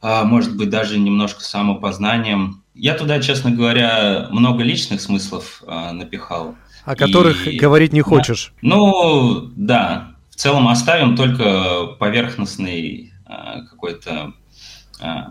[0.00, 2.64] а, может быть, даже немножко самопознанием.
[2.74, 6.56] Я туда, честно говоря, много личных смыслов а, напихал.
[6.84, 8.52] О которых и, говорить не хочешь.
[8.60, 10.16] Да, ну, да.
[10.30, 14.32] В целом оставим только поверхностный а, какой-то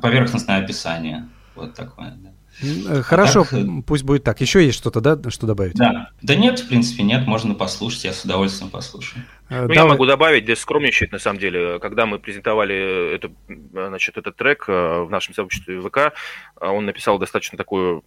[0.01, 1.29] поверхностное описание.
[1.55, 2.30] Вот такое, да.
[2.61, 4.41] Э, хорошо, так, э, пусть будет так.
[4.41, 5.75] Еще есть что-то, да, что добавить?
[5.75, 6.09] Да.
[6.21, 9.23] Да нет, в принципе, нет, можно послушать, я с удовольствием послушаю.
[9.49, 9.77] Э, ну, Давай.
[9.77, 11.79] я могу добавить, здесь скромничать, на самом деле.
[11.79, 13.31] Когда мы презентовали это,
[13.71, 16.13] значит, этот трек в нашем сообществе ВК,
[16.59, 18.03] он написал достаточно такую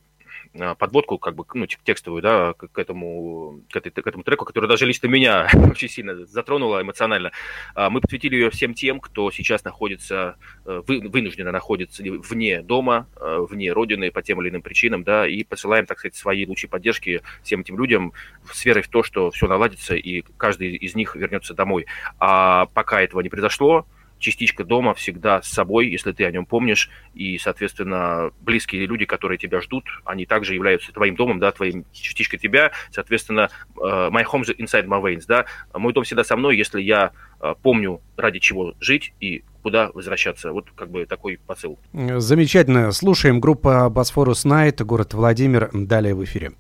[0.78, 4.86] подводку, как бы, ну, текстовую, да, к этому, к, этой, к этому треку, который даже
[4.86, 7.32] лично меня очень сильно затронула эмоционально.
[7.74, 13.08] А, мы посвятили ее всем тем, кто сейчас находится, э, вы, вынужденно находится вне дома,
[13.16, 16.66] э, вне родины по тем или иным причинам, да, и посылаем, так сказать, свои лучи
[16.66, 18.12] поддержки всем этим людям
[18.50, 21.86] с верой в то, что все наладится, и каждый из них вернется домой.
[22.18, 23.86] А пока этого не произошло,
[24.18, 29.38] частичка дома всегда с собой, если ты о нем помнишь, и, соответственно, близкие люди, которые
[29.38, 34.42] тебя ждут, они также являются твоим домом, да, твоим частичкой тебя, соответственно, э, my home
[34.59, 38.74] inside my veins, да, мой дом всегда со мной, если я э, помню, ради чего
[38.81, 40.53] жить и куда возвращаться.
[40.53, 41.79] Вот как бы такой посыл.
[41.92, 42.92] Замечательно.
[42.92, 45.70] Слушаем группа Босфорус Найт, город Владимир.
[45.72, 46.53] Далее в эфире.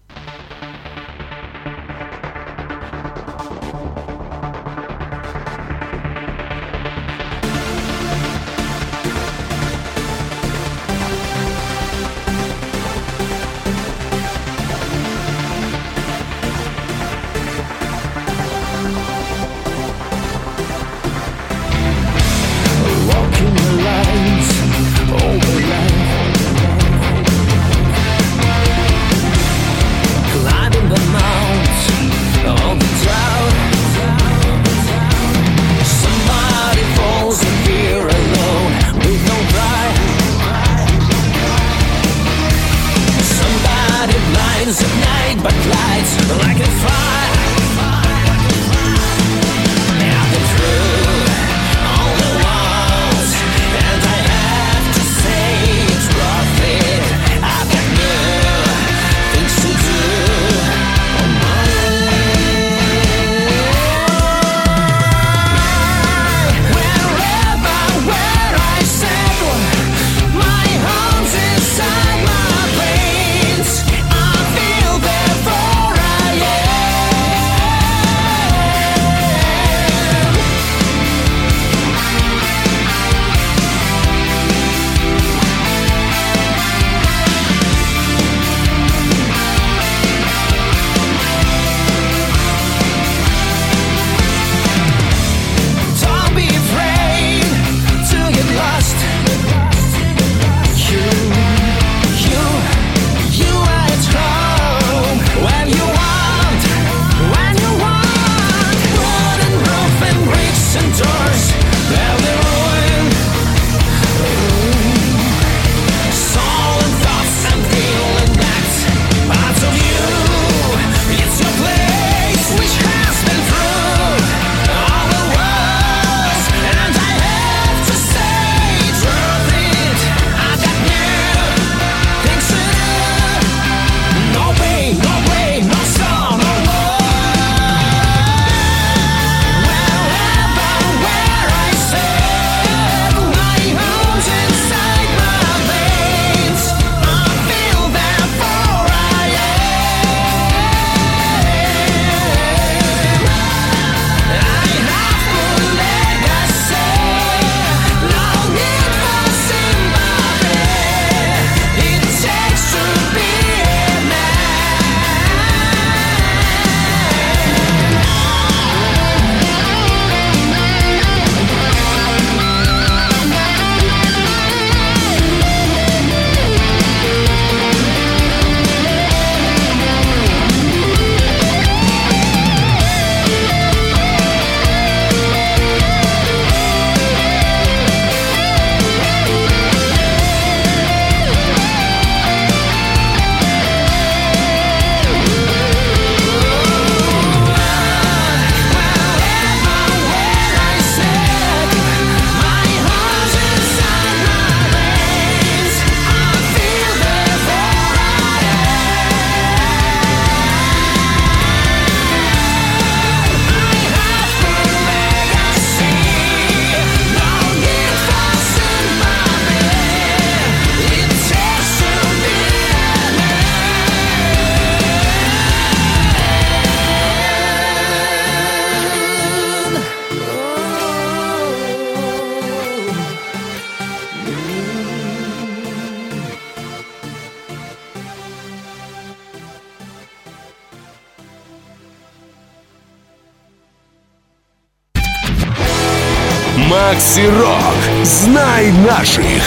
[247.04, 248.04] Макси Рок.
[248.04, 249.42] Знай наших.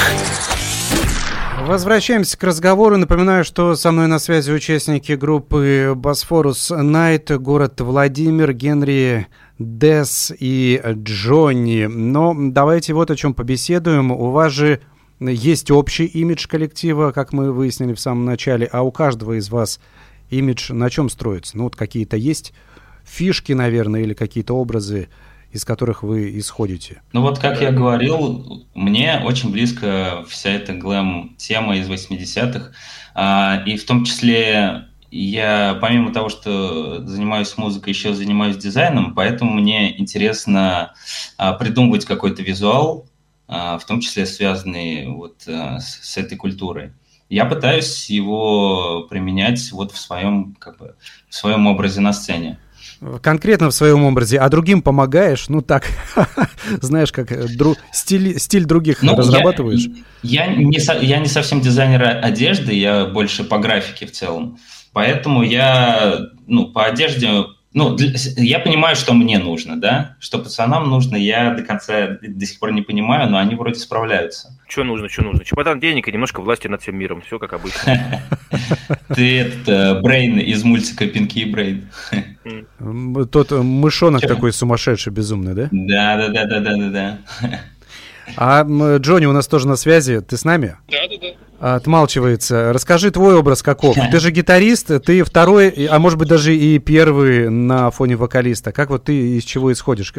[1.65, 2.97] Возвращаемся к разговору.
[2.97, 9.25] Напоминаю, что со мной на связи участники группы Босфорус Найт, город Владимир, Генри
[9.57, 11.87] Дес и Джонни.
[11.87, 14.11] Но давайте вот о чем побеседуем.
[14.11, 14.79] У вас же
[15.19, 19.79] есть общий имидж коллектива, как мы выяснили в самом начале, а у каждого из вас
[20.29, 21.57] имидж на чем строится?
[21.57, 22.53] Ну вот какие-то есть
[23.03, 25.09] фишки, наверное, или какие-то образы,
[25.57, 27.01] из которых вы исходите?
[27.13, 32.71] Ну вот, как я говорил, мне очень близко вся эта глэм-тема из 80-х,
[33.15, 39.53] а, и в том числе я, помимо того, что занимаюсь музыкой, еще занимаюсь дизайном, поэтому
[39.53, 40.93] мне интересно
[41.37, 43.07] а, придумывать какой-то визуал,
[43.47, 46.93] а, в том числе связанный вот с этой культурой.
[47.29, 50.95] Я пытаюсь его применять вот в своем, как бы,
[51.29, 52.59] в своем образе на сцене
[53.21, 55.87] конкретно в своем образе, а другим помогаешь, ну так,
[56.81, 59.87] знаешь, как дру, стиль, стиль других ну, разрабатываешь?
[60.23, 64.57] Я, я, не, я не совсем дизайнер одежды, я больше по графике в целом.
[64.93, 67.29] Поэтому я ну, по одежде
[67.77, 72.45] ну, для, я понимаю, что мне нужно, да, что пацанам нужно, я до конца до
[72.45, 74.57] сих пор не понимаю, но они вроде справляются.
[74.67, 75.45] Что нужно, что нужно?
[75.45, 78.23] Чемодан денег и немножко власти над всем миром, все как обычно.
[79.15, 81.89] Ты этот Брейн из мультика Пинки и Брейн.
[83.31, 85.69] Тот мышонок такой сумасшедший, безумный, да?
[85.71, 87.17] Да, да, да, да, да, да,
[88.35, 88.63] А
[88.97, 90.19] Джонни у нас тоже на связи.
[90.21, 90.75] Ты с нами?
[90.89, 91.46] Да, да, да.
[91.59, 92.71] Отмалчивается.
[92.71, 93.95] Расскажи твой образ каков.
[94.11, 98.71] Ты же гитарист, ты второй, а может быть даже и первый на фоне вокалиста.
[98.71, 100.13] Как вот ты из чего исходишь?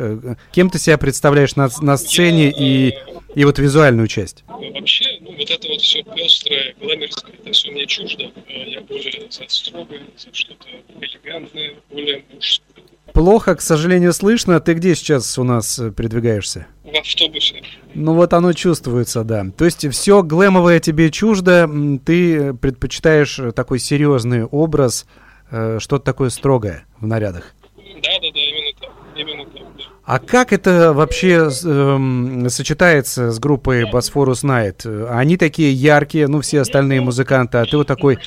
[0.52, 2.94] Кем ты себя представляешь на, на сцене и,
[3.34, 4.44] и вот визуальную часть?
[4.48, 8.30] Вообще, ну, вот это вот все пестрое, гламерское, это все мне чуждо.
[8.48, 10.66] Я более за строгое, за что-то
[11.00, 12.77] элегантное, более мужское.
[13.12, 14.60] Плохо, к сожалению, слышно.
[14.60, 16.66] Ты где сейчас у нас передвигаешься?
[16.84, 17.62] В автобусе.
[17.94, 19.46] Ну вот оно чувствуется, да.
[19.56, 21.68] То есть все глэмовое тебе чуждо,
[22.04, 25.06] ты предпочитаешь такой серьезный образ,
[25.50, 27.54] э, что-то такое строгое в нарядах.
[27.76, 27.82] Да,
[28.22, 28.90] да, да, именно так.
[29.16, 29.84] Именно так да.
[30.04, 35.08] А как это вообще э, сочетается с группой Bosphorus Night?
[35.10, 38.18] Они такие яркие, ну все остальные музыканты, а ты вот такой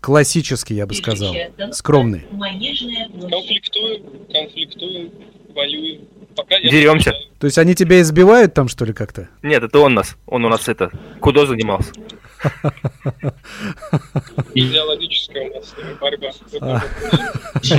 [0.00, 1.34] классический, я бы сказал,
[1.72, 2.26] скромный.
[2.30, 5.10] Конфликтуем, конфликтуем,
[5.54, 6.00] воюем.
[6.36, 7.14] Пока Деремся.
[7.40, 9.28] То есть они тебя избивают там, что ли, как-то?
[9.42, 10.16] Нет, это он нас.
[10.26, 11.92] Он у нас это, кудо занимался.
[14.54, 16.30] Идеологическая у нас борьба.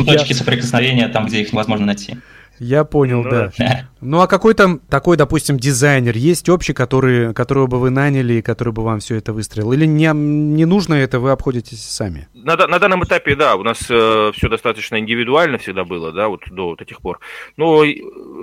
[0.06, 2.18] Точки соприкосновения там, где их невозможно найти.
[2.60, 3.52] Я понял, ну, да.
[4.02, 8.42] Ну а какой там такой, допустим, дизайнер есть общий, который, которого бы вы наняли и
[8.42, 9.74] который бы вам все это выстроил?
[9.74, 12.30] Или не, не нужно это, вы обходитесь сами?
[12.34, 16.44] На, на данном этапе, да, у нас э, все достаточно индивидуально всегда было, да, вот
[16.50, 17.20] до вот этих пор.
[17.58, 17.84] Но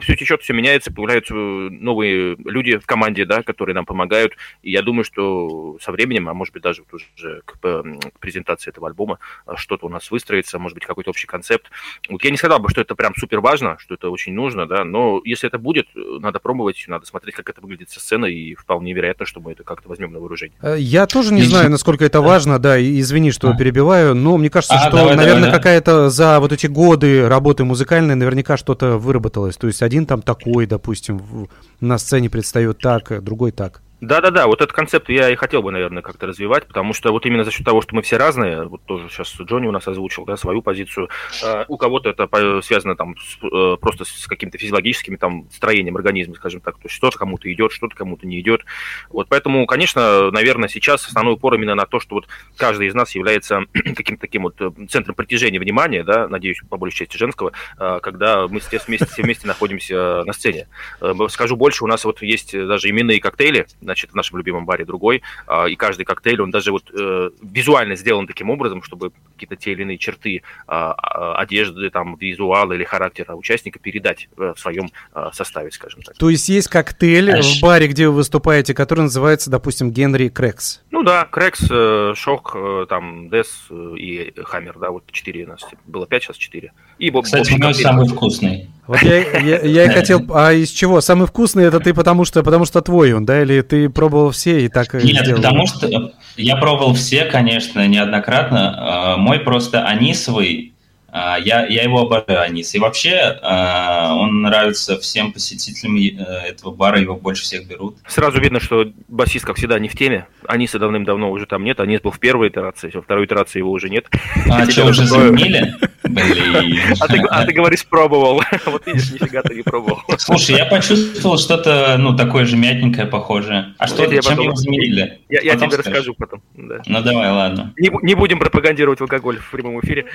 [0.01, 4.35] все течет, все меняется, появляются новые люди в команде, да, которые нам помогают.
[4.62, 8.69] И я думаю, что со временем, а может быть даже вот уже к, к презентации
[8.69, 11.71] этого альбома, э, что-то у нас выстроится, может быть какой-то общий концепт.
[12.11, 14.67] Вот я не сказал бы, что это прям супер важно, что это это очень нужно,
[14.67, 18.55] да, но если это будет, надо пробовать, надо смотреть, как это выглядит со сцены, и
[18.55, 20.57] вполне вероятно, что мы это как-то возьмем на вооружение.
[20.63, 23.57] Э, я тоже не знаю, насколько это важно, да, извини, что а.
[23.57, 25.59] перебиваю, но мне кажется, а, что, давай, наверное, давай, да.
[25.59, 30.67] какая-то за вот эти годы работы музыкальной наверняка что-то выработалось, то есть один там такой,
[30.67, 31.49] допустим,
[31.81, 33.83] на сцене предстает так, другой так.
[34.01, 37.44] Да-да-да, вот этот концепт я и хотел бы, наверное, как-то развивать, потому что вот именно
[37.44, 40.36] за счет того, что мы все разные, вот тоже сейчас Джонни у нас озвучил, да,
[40.36, 41.09] свою позицию,
[41.42, 42.28] э, у кого-то это
[42.61, 46.94] связано там с, э, просто с каким-то физиологическим там строением организма, скажем так, то есть
[46.94, 48.66] что-то кому-то идет, что-то кому-то не идет,
[49.09, 53.14] вот поэтому, конечно, наверное, сейчас основной упор именно на то, что вот каждый из нас
[53.14, 58.01] является каким-то таким вот э, центром притяжения внимания, да, надеюсь, по большей части женского, э,
[58.03, 60.68] когда мы все вместе, все вместе находимся на сцене.
[61.01, 64.84] Э, скажу больше, у нас вот есть даже именные коктейли, значит, в нашем любимом баре
[64.84, 69.57] другой, а, и каждый коктейль, он даже вот э, визуально сделан таким образом, чтобы какие-то
[69.57, 74.91] те или иные черты а, а, одежды, там, визуала или характера участника передать в своем
[75.32, 76.16] составе, скажем так.
[76.16, 77.59] То есть есть коктейль Аж...
[77.59, 80.82] в баре, где вы выступаете, который называется, допустим, Генри Крекс?
[80.91, 85.64] Ну да, Крекс, э, Шок, э, там, Дес и Хаммер, да, вот четыре у нас.
[85.87, 86.72] Было пять, сейчас четыре.
[86.99, 88.68] И, Кстати, мой самый вкусный.
[88.87, 90.24] Вот я, я, я и хотел...
[90.32, 91.01] А из чего?
[91.01, 93.43] Самый вкусный это ты потому что, потому что твой он, да?
[93.43, 95.43] Или ты пробовал все и так Нет, сделал?
[95.43, 98.74] потому что я пробовал все, конечно, неоднократно.
[98.76, 100.76] А, мой просто анисовый
[101.17, 102.75] я, я его обожаю, Анис.
[102.75, 107.97] И вообще а, он нравится всем посетителям э, этого бара, его больше всех берут.
[108.07, 110.27] Сразу видно, что басист, как всегда, не в теме.
[110.47, 111.81] Аниса давным-давно уже там нет.
[111.81, 114.07] Анис был в первой итерации, во второй итерации его уже нет.
[114.51, 115.75] А что, уже заменили?
[116.05, 116.95] Блин.
[117.01, 118.43] А ты, а ты говоришь, пробовал.
[118.67, 120.03] Вот видишь, нифига ты не пробовал.
[120.19, 123.75] Слушай, я почувствовал что-то, ну, такое же мятненькое, похожее.
[123.79, 124.45] А что, чем потом...
[124.45, 125.21] его заменили?
[125.29, 126.43] Я, я тебе расскажу потом.
[126.55, 126.83] Да.
[126.87, 127.73] Ну, давай, ладно.
[127.79, 130.07] Не, не будем пропагандировать алкоголь в прямом эфире.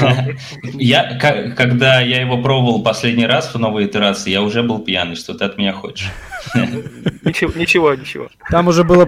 [0.74, 1.18] Я,
[1.56, 5.16] когда я его пробовал последний раз в новой итерации, я уже был пьяный.
[5.16, 6.10] Что ты от меня хочешь?
[7.24, 8.28] Ничего, ничего, ничего.
[8.50, 9.06] Там уже было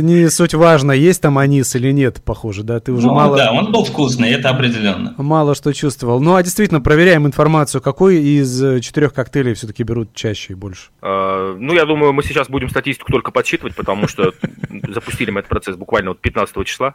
[0.00, 2.80] не суть важно, есть там анис или нет, похоже, да?
[2.80, 3.36] Ты уже ну, мало...
[3.36, 5.14] Да, он был вкусный, это определенно.
[5.18, 6.20] Мало что чувствовал.
[6.20, 7.82] Ну, а действительно, проверяем информацию.
[7.82, 10.90] Какой из э, четырех коктейлей все-таки берут чаще и больше?
[11.02, 14.32] А, ну, я думаю, мы сейчас будем статистику только подсчитывать, потому что
[14.88, 16.94] запустили мы этот процесс буквально вот 15 числа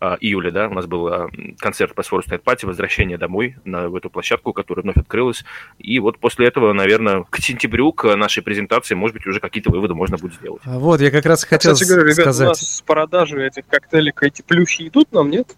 [0.00, 1.28] а, июля, да, у нас был а,
[1.58, 5.44] концерт по Night Party, возвращение домой на в эту площадку, которая вновь открылась.
[5.78, 9.94] И вот после этого, наверное, к сентябрю, к нашей презентации, может быть, уже какие-то выводы
[9.94, 10.62] можно будет сделать.
[10.64, 12.46] Вот, я как раз хотел Кстати говоря, ребят, сказать.
[12.46, 15.48] у нас с продажи этих коктейлей эти плюхи идут нам, нет?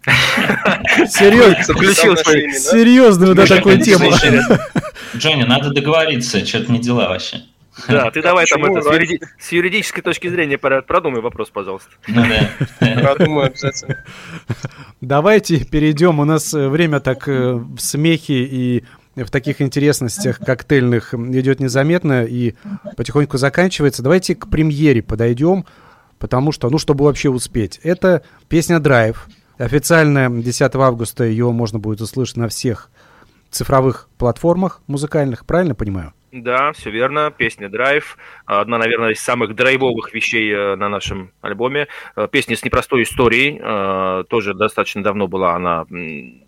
[1.09, 1.63] Серьезно,
[2.53, 4.11] серьезную, да, такую тему.
[5.17, 7.43] Джонни, надо договориться, что-то не дела вообще.
[7.89, 9.21] Да, ты давай там это, с, юриди...
[9.39, 11.91] с юридической точки зрения продумай вопрос, пожалуйста.
[12.09, 12.25] Ну.
[12.79, 14.05] Продумай обязательно.
[15.01, 16.21] Давайте перейдем.
[16.21, 18.85] У нас э, время так э, в смехе и
[19.17, 22.55] в таких интересностях коктейльных идет незаметно и
[22.97, 24.03] потихоньку заканчивается.
[24.03, 25.67] Давайте к премьере подойдем,
[26.19, 27.81] потому что, ну, чтобы вообще успеть.
[27.83, 29.29] Это песня «Драйв».
[29.59, 32.91] Официально 10 августа ее можно будет услышать на всех
[33.51, 36.15] цифровых платформах музыкальных, правильно понимаю?
[36.33, 37.33] Да, все верно.
[37.37, 38.17] Песня «Драйв».
[38.47, 41.89] Одна, наверное, из самых драйвовых вещей э, на нашем альбоме.
[42.15, 43.59] Э, песня с непростой историей.
[43.61, 45.87] Э, тоже достаточно давно была она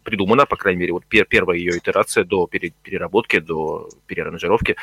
[0.02, 4.76] придумана, по крайней мере, вот первая ее итерация до переработки, до переаранжировки.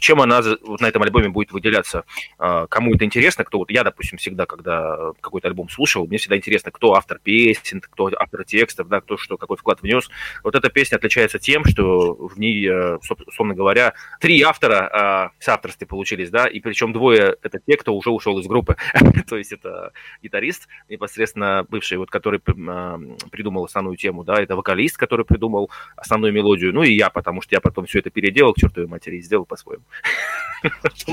[0.00, 2.04] Чем она на этом альбоме будет выделяться?
[2.38, 6.70] Кому это интересно, кто вот я, допустим, всегда, когда какой-то альбом слушал, мне всегда интересно,
[6.70, 10.08] кто автор песен, кто автор текстов, да, кто что, какой вклад внес.
[10.42, 12.68] Вот эта песня отличается тем, что в ней,
[13.02, 17.94] собственно говоря, три автора э, в соавторстве получились, да, и причем двое это те, кто
[17.94, 18.76] уже ушел из группы.
[19.28, 19.92] То есть это
[20.22, 22.98] гитарист, непосредственно бывший, вот, который э,
[23.30, 27.54] придумал основную тему, да, это вокалист, который придумал основную мелодию, ну и я, потому что
[27.54, 29.84] я потом все это переделал к чертовой матери и сделал по-своему.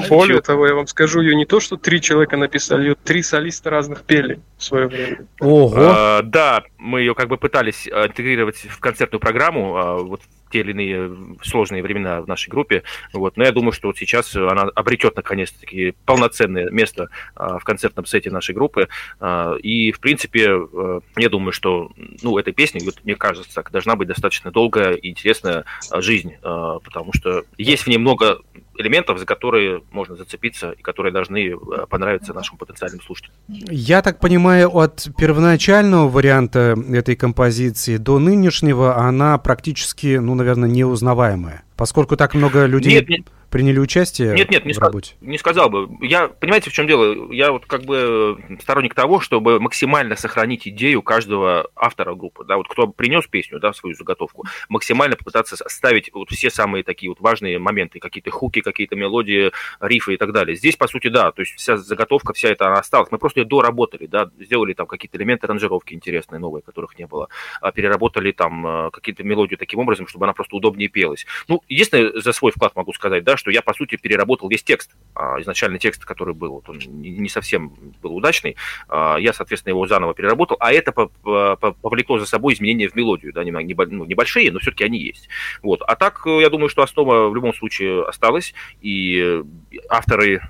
[0.09, 3.69] Более того, я вам скажу, ее не то, что три человека написали, ее три солиста
[3.69, 5.27] разных пели в свое время.
[5.39, 5.75] Ого!
[5.77, 10.21] А, да, мы ее как бы пытались интегрировать в концертную программу, а, вот
[10.55, 12.83] те или иные сложные времена в нашей группе.
[13.11, 13.35] Вот.
[13.35, 18.31] Но я думаю, что вот сейчас она обретет наконец-таки полноценное место а, в концертном сете
[18.31, 18.87] нашей группы.
[19.19, 21.91] А, и, в принципе, а, я думаю, что
[22.23, 27.43] ну, этой песни, вот, мне кажется, должна быть достаточно долгая и интересная жизнь, потому что
[27.57, 28.39] есть в ней много
[28.77, 31.55] элементов, за которые можно зацепиться и которые должны э,
[31.89, 33.35] понравиться нашим потенциальным слушателям.
[33.47, 41.63] Я так понимаю, от первоначального варианта этой композиции до нынешнего она практически, ну, наверное, неузнаваемая.
[41.75, 42.93] Поскольку так много людей...
[42.93, 45.15] Нет, нет приняли участие нет, нет, не в работе?
[45.21, 45.87] Не сказал бы.
[46.01, 47.31] Я, понимаете, в чем дело?
[47.31, 52.67] Я вот как бы сторонник того, чтобы максимально сохранить идею каждого автора группы, да, вот
[52.67, 57.57] кто принес песню, да, свою заготовку, максимально попытаться ставить вот все самые такие вот важные
[57.57, 60.57] моменты, какие-то хуки, какие-то мелодии, рифы и так далее.
[60.57, 63.09] Здесь, по сути, да, то есть вся заготовка, вся эта она осталась.
[63.09, 67.29] Мы просто ее доработали, да, сделали там какие-то элементы аранжировки интересные, новые, которых не было,
[67.61, 71.25] а переработали там э, какие-то мелодии таким образом, чтобы она просто удобнее пелась.
[71.47, 74.95] Ну, единственное, за свой вклад могу сказать, да, что я, по сути, переработал весь текст.
[75.13, 78.55] А, изначальный текст, который был, он не совсем был удачный.
[78.87, 83.33] А, я, соответственно, его заново переработал, а это повлекло за собой изменения в мелодию.
[83.33, 85.29] Да, ну, небольшие, но все-таки они есть.
[85.61, 85.81] Вот.
[85.81, 89.43] А так, я думаю, что основа в любом случае осталась, и
[89.89, 90.41] авторы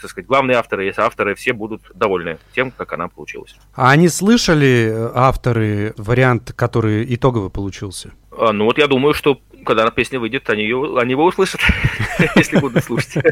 [0.00, 3.56] так сказать, главные авторы и авторы все будут довольны тем, как она получилась.
[3.74, 8.12] А они слышали, э, авторы, вариант, который итоговый получился?
[8.36, 11.60] А, ну вот я думаю, что когда песня выйдет, они, ее, они его услышат,
[12.36, 13.24] если будут слушать.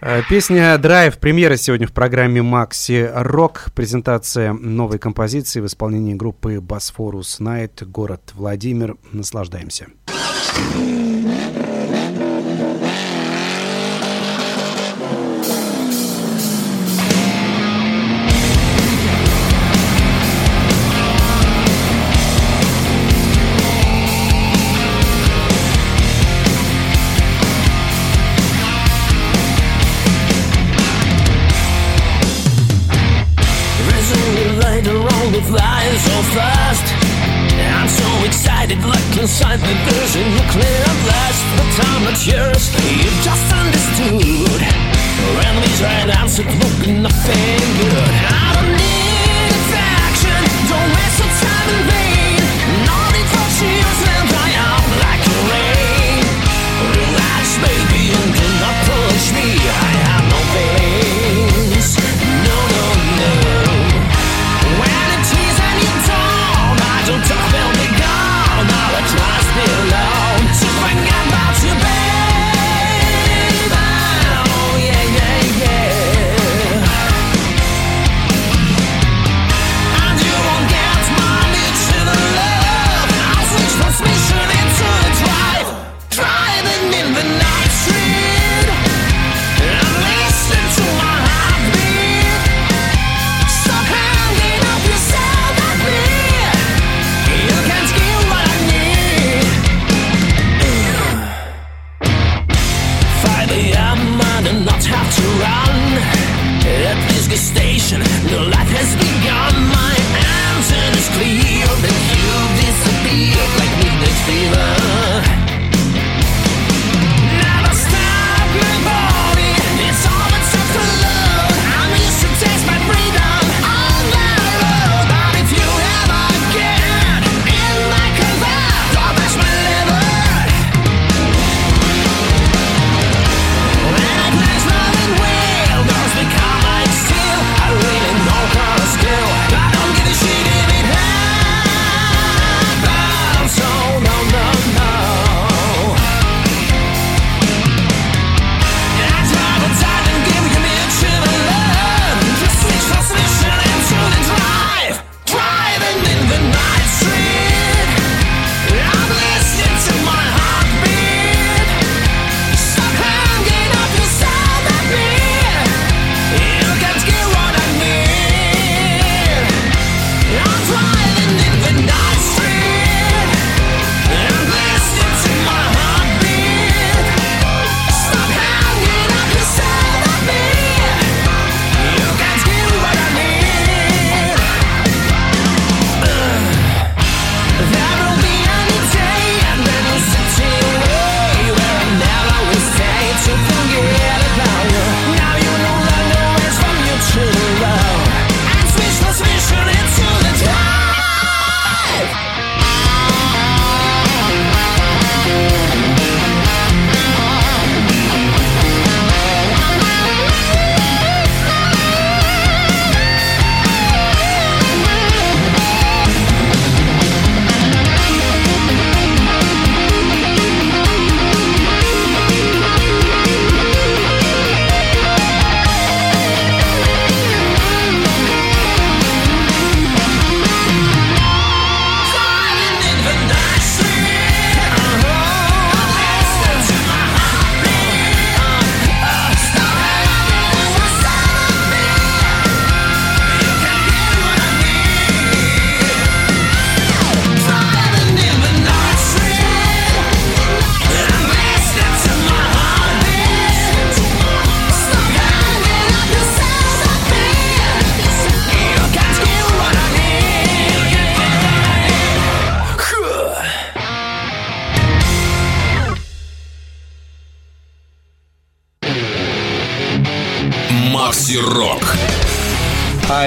[0.00, 3.66] Э, песня «Драйв» премьера сегодня в программе «Макси Рок».
[3.74, 8.96] Презентация новой композиции в исполнении группы «Босфорус Найт», город Владимир.
[9.12, 9.86] Наслаждаемся.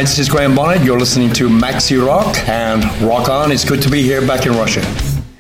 [0.02, 0.84] Hi, this is Graham Bonnet.
[0.84, 3.52] You're listening to Maxi Rock and Rock On.
[3.52, 4.82] It's good to be here back in Russia.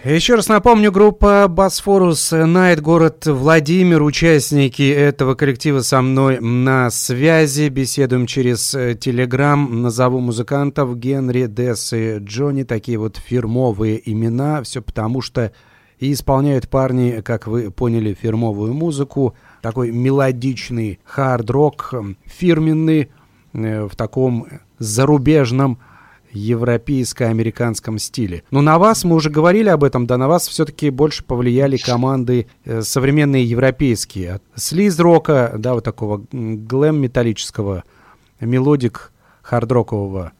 [0.05, 7.69] Еще раз напомню, группа Босфорус Найт, город Владимир, участники этого коллектива со мной на связи.
[7.69, 9.81] Беседуем через Телеграм.
[9.81, 12.61] Назову музыкантов Генри, Десс и Джонни.
[12.61, 14.61] Такие вот фирмовые имена.
[14.61, 15.51] Все потому что
[15.97, 19.35] и исполняют парни, как вы поняли, фирмовую музыку.
[19.63, 21.93] Такой мелодичный хард-рок,
[22.25, 23.07] фирменный, э,
[23.53, 24.47] в таком
[24.79, 25.79] зарубежном
[26.33, 28.43] европейско-американском стиле.
[28.51, 32.47] Но на вас, мы уже говорили об этом, да, на вас все-таки больше повлияли команды
[32.65, 34.39] э, современные европейские.
[34.55, 37.83] Sleaze-рока, да, вот такого глэм-металлического,
[38.39, 39.11] melodic
[39.43, 40.31] хард-рокового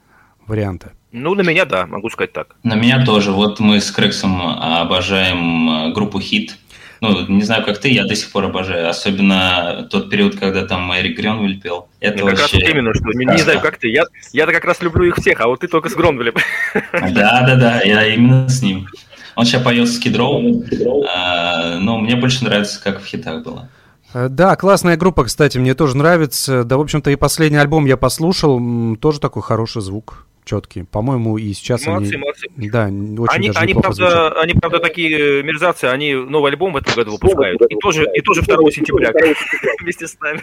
[0.46, 0.92] варианта.
[1.12, 2.56] Ну, на меня, да, могу сказать так.
[2.62, 3.32] На меня тоже.
[3.32, 6.56] Вот мы с Крексом обожаем э, группу «H.E.A.T».
[7.02, 8.88] Ну, не знаю, как ты, я до сих пор обожаю.
[8.88, 11.88] Особенно тот период, когда там Эрик Гренвиль пел.
[11.98, 12.44] Это ну, вообще...
[12.44, 13.88] как раз именно, что не, не знаю, как ты.
[13.88, 16.34] Я, я-то как раз люблю их всех, а вот ты только с Гронвилем.
[16.92, 18.86] Да-да-да, я именно с ним.
[19.34, 20.64] Он сейчас поет с Кидроу,
[21.12, 23.68] а, но мне больше нравится, как в хитах было.
[24.14, 26.64] Э, да, классная группа, кстати, мне тоже нравится.
[26.64, 28.60] Да, в общем-то, и последний альбом я послушал,
[28.96, 30.84] тоже такой хороший звук четкие.
[30.84, 32.16] По-моему, и сейчас молодцы, они...
[32.16, 32.48] Молодцы.
[32.56, 36.94] Да, очень они, даже они, правда, они, правда, такие мерзавцы, они новый альбом в этом
[36.94, 37.62] году выпускают.
[37.68, 39.12] И тоже, и тоже 2 сентября
[39.80, 40.42] вместе с нами.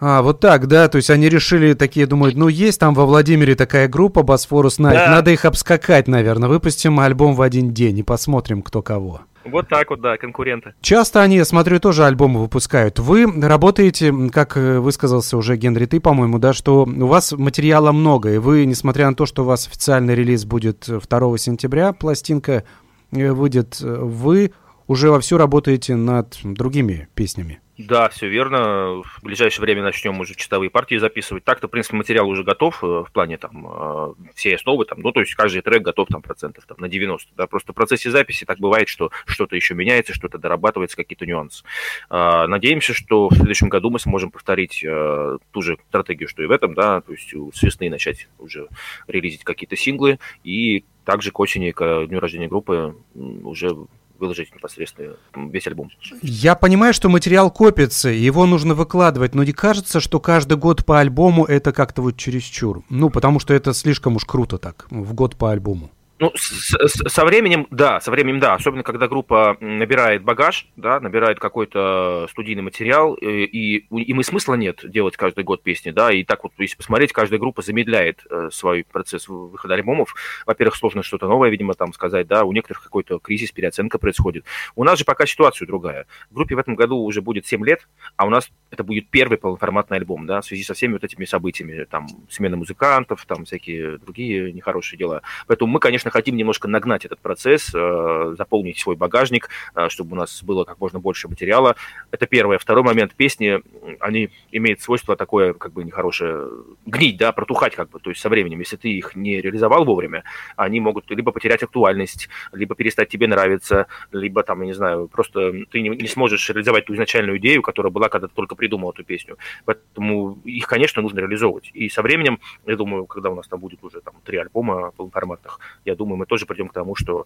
[0.00, 3.54] А, вот так, да, то есть они решили такие, думают, ну есть там во Владимире
[3.54, 5.10] такая группа Босфорус Найт, да.
[5.10, 9.20] надо их обскакать, наверное, выпустим альбом в один день и посмотрим, кто кого.
[9.44, 10.74] Вот так вот, да, конкуренты.
[10.80, 12.98] Часто они, я смотрю, тоже альбомы выпускают.
[12.98, 18.34] Вы работаете, как э, высказался уже Генри, ты, по-моему, да, что у вас материала много,
[18.34, 22.64] и вы, несмотря на то, что у вас официальный релиз будет 2 сентября, пластинка
[23.10, 24.52] э, выйдет, э, вы
[24.86, 27.61] уже вовсю работаете над другими песнями.
[27.78, 29.02] Да, все верно.
[29.02, 31.44] В ближайшее время начнем уже чистовые партии записывать.
[31.44, 35.10] Так-то, в принципе, материал уже готов э, в плане там э, всей основы, там, ну,
[35.10, 37.32] то есть каждый трек готов там процентов там, на 90.
[37.34, 41.64] Да, просто в процессе записи так бывает, что что-то еще меняется, что-то дорабатывается, какие-то нюансы.
[42.10, 46.46] А, надеемся, что в следующем году мы сможем повторить э, ту же стратегию, что и
[46.46, 48.68] в этом, да, то есть с весны начать уже
[49.06, 53.76] релизить какие-то синглы и также к осени, к дню рождения группы уже
[54.22, 55.90] выложить непосредственно весь альбом.
[56.22, 61.00] Я понимаю, что материал копится, его нужно выкладывать, но не кажется, что каждый год по
[61.00, 62.84] альбому это как-то вот чересчур?
[62.88, 65.90] Ну, потому что это слишком уж круто так, в год по альбому.
[66.22, 71.00] Ну, с, с, со временем, да, со временем, да, особенно когда группа набирает багаж, да,
[71.00, 75.90] набирает какой-то студийный материал, э, и, и, им и смысла нет делать каждый год песни,
[75.90, 80.14] да, и так вот, если посмотреть, каждая группа замедляет э, свой процесс выхода альбомов.
[80.46, 84.44] Во-первых, сложно что-то новое, видимо, там сказать, да, у некоторых какой-то кризис, переоценка происходит.
[84.76, 86.06] У нас же пока ситуация другая.
[86.30, 89.96] Группе в этом году уже будет 7 лет, а у нас это будет первый полноформатный
[89.96, 94.52] альбом, да, в связи со всеми вот этими событиями, там, смена музыкантов, там, всякие другие
[94.52, 95.22] нехорошие дела.
[95.48, 100.16] Поэтому мы, конечно, хотим немножко нагнать этот процесс, э, заполнить свой багажник, э, чтобы у
[100.16, 101.76] нас было как можно больше материала.
[102.10, 102.58] Это первое.
[102.58, 103.14] Второй момент.
[103.14, 103.60] Песни,
[104.00, 106.48] они имеют свойство такое, как бы, нехорошее,
[106.86, 108.60] гнить, да, протухать, как бы, то есть со временем.
[108.60, 110.24] Если ты их не реализовал вовремя,
[110.56, 115.52] они могут либо потерять актуальность, либо перестать тебе нравиться, либо, там, я не знаю, просто
[115.70, 119.04] ты не, не сможешь реализовать ту изначальную идею, которая была, когда ты только придумал эту
[119.04, 119.38] песню.
[119.64, 121.70] Поэтому их, конечно, нужно реализовывать.
[121.72, 125.58] И со временем, я думаю, когда у нас там будет уже там три альбома полноформатных,
[125.84, 127.24] я думаю, мы тоже придем к тому, что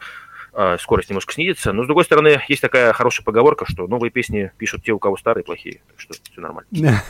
[0.53, 1.73] э, скорость немножко снизится.
[1.73, 5.17] Но, с другой стороны, есть такая хорошая поговорка, что новые песни пишут те, у кого
[5.17, 5.81] старые плохие.
[5.89, 7.03] Так что все нормально.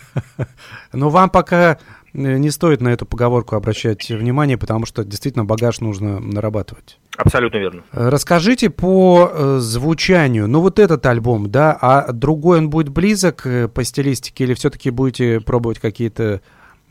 [0.92, 1.78] Но вам пока
[2.12, 6.98] э, не стоит на эту поговорку обращать внимание, потому что действительно багаж нужно нарабатывать.
[7.16, 7.82] Абсолютно верно.
[7.92, 10.48] Расскажите по э, звучанию.
[10.48, 14.90] Ну вот этот альбом, да, а другой он будет близок э, по стилистике или все-таки
[14.90, 16.40] будете пробовать какие-то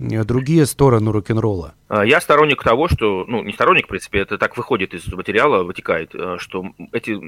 [0.01, 1.73] другие стороны рок-н-ролла?
[1.91, 5.63] А, я сторонник того, что, ну, не сторонник, в принципе, это так выходит из материала,
[5.63, 7.19] вытекает, э, что эти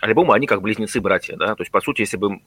[0.00, 2.38] альбомы, они как близнецы-братья, да, то есть, по сути, если бы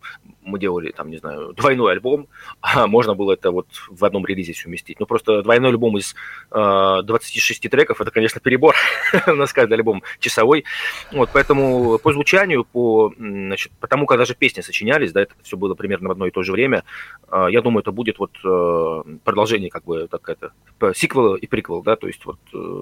[0.42, 2.28] мы делали, там, не знаю, двойной альбом,
[2.62, 6.16] а можно было это вот в одном релизе совместить, ну, просто двойной альбом из
[6.52, 8.74] э, 26 треков, это, конечно, перебор,
[9.28, 10.64] у нас каждый альбом часовой,
[11.12, 15.76] вот, поэтому по звучанию, по, значит, потому, когда же песни сочинялись, да, это все было
[15.76, 16.86] примерно в одно и то же время,
[17.30, 20.54] э, я думаю, это будет вот э, продолжение как бы так это
[20.94, 22.40] сиквел и приквел, да, то есть вот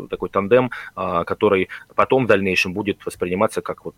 [0.10, 3.96] такой тандем, который потом в дальнейшем будет восприниматься как вот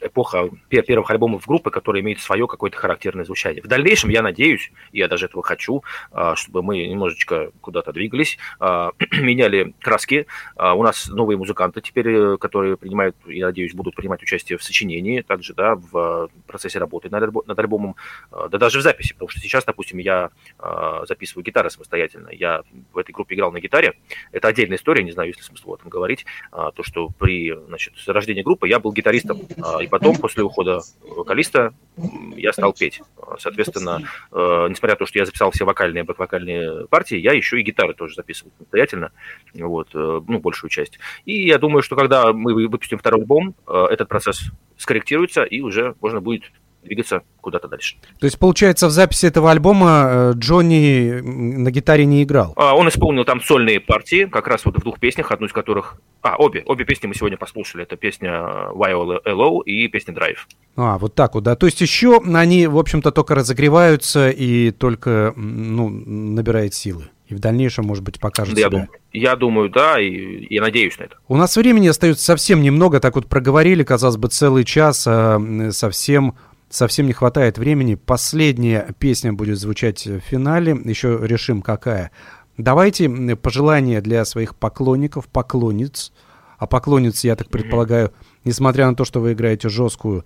[0.00, 3.62] эпоха первых альбомов группы, которые имеют свое какое-то характерное звучание.
[3.62, 5.84] В дальнейшем я надеюсь, я даже этого хочу,
[6.34, 8.38] чтобы мы немножечко куда-то двигались,
[9.12, 10.26] меняли краски.
[10.56, 15.54] У нас новые музыканты теперь, которые принимают, я надеюсь, будут принимать участие в сочинении, также,
[15.54, 17.96] да, в процессе работы над, над альбомом,
[18.30, 20.30] да даже в записи, потому что сейчас, допустим, я
[21.06, 22.30] записываю гитары самостоятельно.
[22.32, 22.62] Я
[22.92, 23.94] в этой группе играл на гитаре.
[24.32, 26.26] Это отдельная история, не знаю, есть ли смысл об этом говорить.
[26.50, 29.40] То, что при значит, рождении группы я был гитаристом,
[29.80, 31.74] и потом, после ухода вокалиста,
[32.36, 33.02] я стал петь.
[33.38, 34.02] Соответственно,
[34.32, 38.14] несмотря на то, что я записал все вокальные вокальные партии, я еще и гитары тоже
[38.14, 39.12] записывал самостоятельно,
[39.54, 40.98] вот, ну, большую часть.
[41.24, 46.20] И я думаю, что когда мы выпустим второй альбом, этот процесс скорректируется, и уже можно
[46.20, 46.50] будет
[46.86, 47.96] двигаться куда-то дальше.
[48.18, 52.52] То есть, получается, в записи этого альбома э, Джонни на гитаре не играл?
[52.56, 56.00] А, он исполнил там сольные партии, как раз вот в двух песнях, одну из которых...
[56.22, 56.62] А, обе.
[56.66, 57.84] Обе песни мы сегодня послушали.
[57.84, 60.38] Это песня Why Hello и песня Drive.
[60.76, 61.54] А, вот так вот, да.
[61.56, 67.04] То есть еще они, в общем-то, только разогреваются и только, ну, набирают силы.
[67.28, 68.66] И в дальнейшем, может быть, покажет да, себя.
[68.66, 71.16] Я думаю, я думаю, да, и я надеюсь на это.
[71.26, 76.36] У нас времени остается совсем немного, так вот проговорили, казалось бы, целый час, а совсем
[76.68, 77.94] совсем не хватает времени.
[77.94, 80.76] Последняя песня будет звучать в финале.
[80.84, 82.10] Еще решим, какая.
[82.58, 86.12] Давайте пожелания для своих поклонников, поклонниц.
[86.58, 88.12] А поклонниц, я так предполагаю,
[88.44, 90.24] несмотря на то, что вы играете жесткую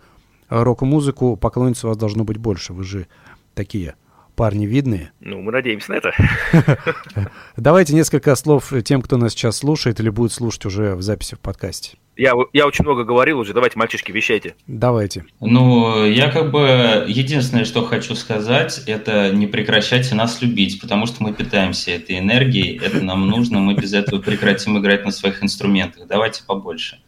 [0.48, 2.72] рок-музыку, поклонниц у вас должно быть больше.
[2.72, 3.06] Вы же
[3.54, 3.94] такие
[4.36, 5.12] парни видные.
[5.20, 6.12] Ну, мы надеемся на это.
[7.56, 11.40] Давайте несколько слов тем, кто нас сейчас слушает или будет слушать уже в записи в
[11.40, 11.98] подкасте.
[12.20, 14.54] Я, я очень много говорил уже, давайте, мальчишки, вещайте.
[14.66, 15.24] Давайте.
[15.40, 21.22] Ну, я как бы единственное, что хочу сказать, это не прекращайте нас любить, потому что
[21.22, 26.06] мы питаемся этой энергией, это нам нужно, мы без этого прекратим играть на своих инструментах.
[26.08, 26.98] Давайте побольше.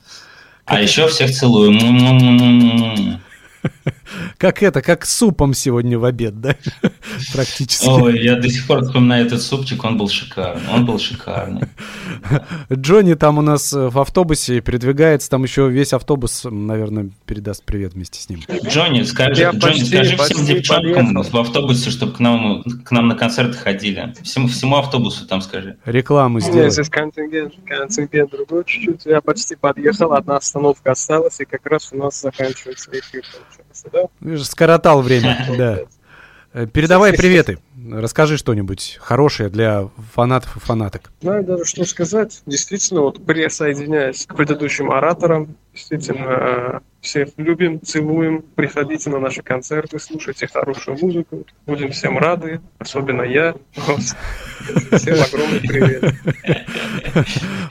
[0.64, 1.72] А еще всех целую.
[4.38, 6.56] Как это, как супом сегодня в обед, да?
[7.32, 7.86] Практически.
[7.86, 11.62] Ой, я до сих пор вспоминаю этот супчик, он был шикарный, он был шикарный.
[12.72, 18.20] Джонни там у нас в автобусе передвигается, там еще весь автобус, наверное, передаст привет вместе
[18.20, 18.40] с ним.
[18.64, 21.22] Джонни, скажи, Джонни, почти, скажи почти всем девчонкам подъехал.
[21.22, 24.14] в автобусе, чтобы к нам, к нам на концерт ходили.
[24.22, 25.76] Всему, всему автобусу там скажи.
[25.84, 26.70] Рекламу сделай.
[26.70, 29.06] Здесь контингент, контингент другой чуть-чуть.
[29.06, 33.61] Я почти подъехал, одна остановка осталась, и как раз у нас заканчивается эфир, получается,
[33.92, 34.36] да?
[34.38, 35.78] Скоротал время, да.
[36.54, 37.58] Э, передавай приветы.
[37.90, 41.10] Расскажи что-нибудь хорошее для фанатов и фанаток.
[41.20, 42.42] Знаю даже, что сказать.
[42.46, 48.42] Действительно, вот присоединяясь к предыдущим ораторам, действительно, всех любим, целуем.
[48.55, 51.44] Приходите на наши концерты, слушайте хорошую музыку.
[51.66, 53.57] Будем всем рады, особенно я.
[53.72, 56.14] Всем огромный привет.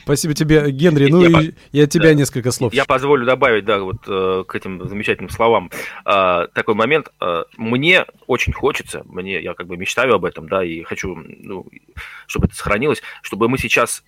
[0.03, 1.09] Спасибо тебе, Генри.
[1.09, 2.13] Ну я, и, от тебя да.
[2.13, 2.73] несколько слов.
[2.73, 5.71] Я позволю добавить, да, вот э, к этим замечательным словам
[6.05, 7.07] э, такой момент.
[7.21, 11.65] Э, мне очень хочется, мне я как бы мечтаю об этом, да, и хочу, ну,
[12.27, 14.03] чтобы это сохранилось, чтобы мы сейчас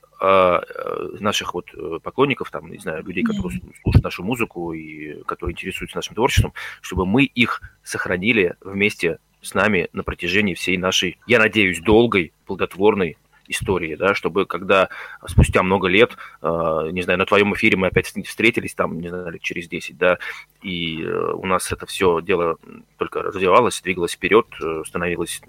[1.20, 5.98] наших вот э, поклонников, там, не знаю, людей, которые слушают нашу музыку и которые интересуются
[5.98, 11.82] нашим творчеством, чтобы мы их сохранили вместе с нами на протяжении всей нашей, я надеюсь,
[11.82, 13.18] долгой, плодотворной
[13.54, 14.90] истории, да, чтобы когда
[15.26, 19.40] спустя много лет, э, не знаю, на твоем эфире мы опять встретились, там, не знаю,
[19.40, 20.18] через 10, да,
[20.62, 22.58] и э, у нас это все дело
[22.98, 25.42] только развивалось, двигалось вперед, э, становилось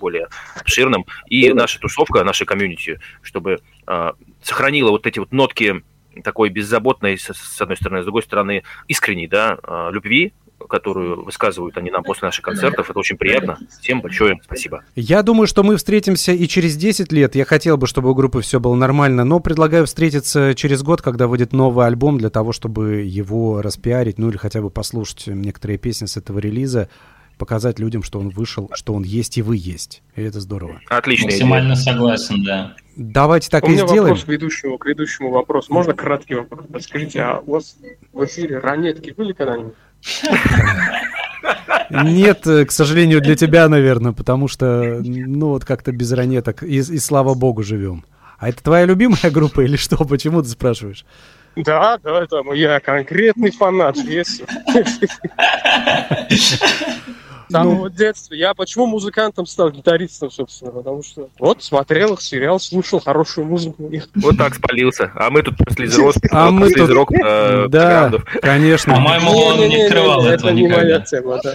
[0.00, 5.82] более обширным, и наша тусовка, наша комьюнити, чтобы э, сохранила вот эти вот нотки
[6.24, 9.58] такой беззаботной, с, одной стороны, с другой стороны, искренней, да,
[9.92, 10.32] любви
[10.68, 12.90] которую высказывают они нам после наших концертов.
[12.90, 13.58] Это очень приятно.
[13.80, 14.84] Всем большое спасибо.
[14.94, 17.34] Я думаю, что мы встретимся и через 10 лет.
[17.34, 21.26] Я хотел бы, чтобы у группы все было нормально, но предлагаю встретиться через год, когда
[21.26, 26.06] выйдет новый альбом, для того, чтобы его распиарить, ну или хотя бы послушать некоторые песни
[26.06, 26.88] с этого релиза
[27.40, 30.02] показать людям, что он вышел, что он есть и вы есть.
[30.14, 30.78] И это здорово.
[30.90, 31.26] Отлично.
[31.26, 31.84] Максимально идея.
[31.84, 32.76] согласен, да.
[32.96, 34.14] Давайте так у и меня сделаем.
[34.14, 35.70] вопрос к ведущему, к ведущему вопрос.
[35.70, 36.66] Можно краткий вопрос?
[36.70, 37.78] Подскажите, а у вас
[38.12, 39.72] в эфире ранетки были когда-нибудь?
[41.90, 46.76] Нет, э, к сожалению, для тебя, наверное, потому что, ну, вот как-то без ранеток, и,
[46.76, 48.04] и слава богу, живем.
[48.38, 49.96] А это твоя любимая группа или что?
[50.04, 51.04] Почему ты спрашиваешь?
[51.56, 54.46] Да, да, это я конкретный фанат, если.
[57.50, 57.90] Самого ну...
[57.90, 58.34] детства.
[58.34, 63.90] Я почему музыкантом стал, гитаристом, собственно, потому что вот смотрел их сериал, слушал хорошую музыку.
[64.14, 65.10] Вот так спалился.
[65.14, 66.90] А мы тут после рок, а мы тут...
[66.90, 68.94] рок э, Да, конечно.
[68.94, 71.52] По-моему, он не открывал этого Это не моя тема, да.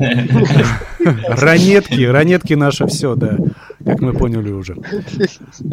[1.27, 3.37] Ранетки, ранетки наше все, да.
[3.85, 4.75] как мы поняли уже.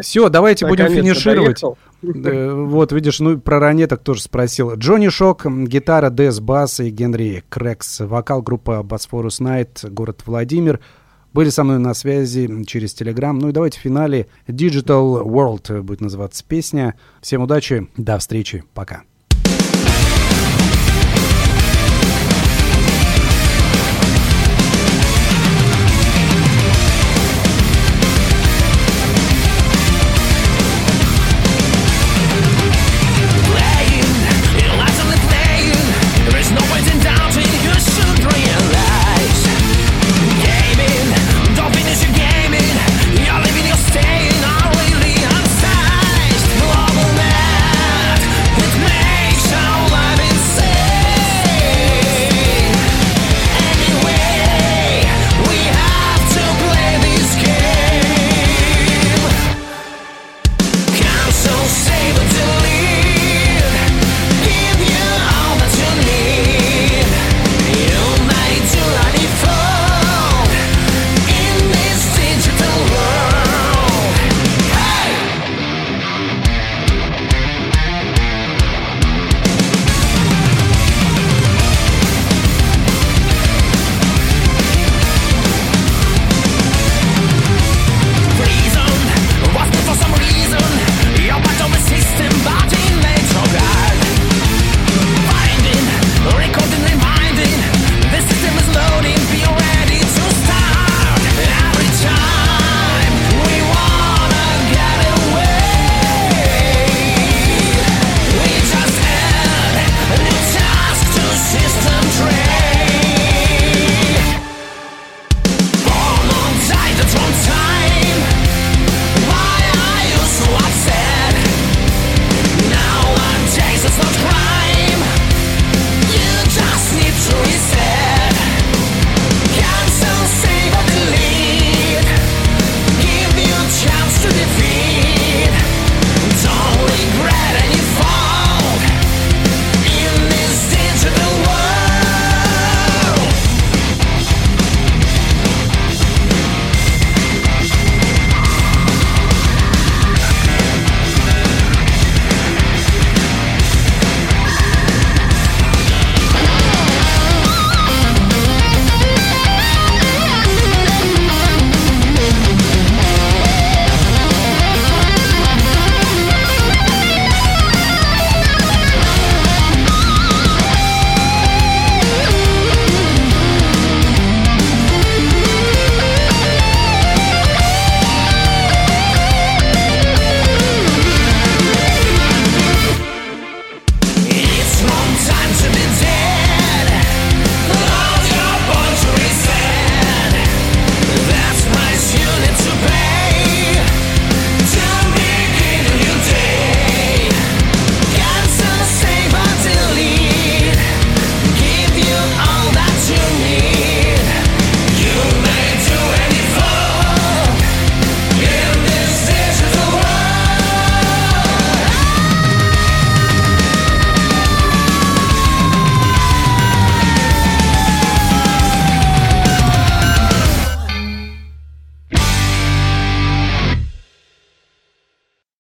[0.01, 1.63] Все, давайте будем финишировать.
[2.03, 4.75] Вот, видишь, ну про ранеток тоже спросил.
[4.75, 10.81] Джонни Шок, гитара, Дэс, бас и Генри Крекс, вокал группа Босфорус Найт, город Владимир.
[11.33, 13.39] Были со мной на связи через Телеграм.
[13.39, 16.95] Ну и давайте в финале Digital World будет называться песня.
[17.23, 19.05] Всем удачи, до встречи, пока.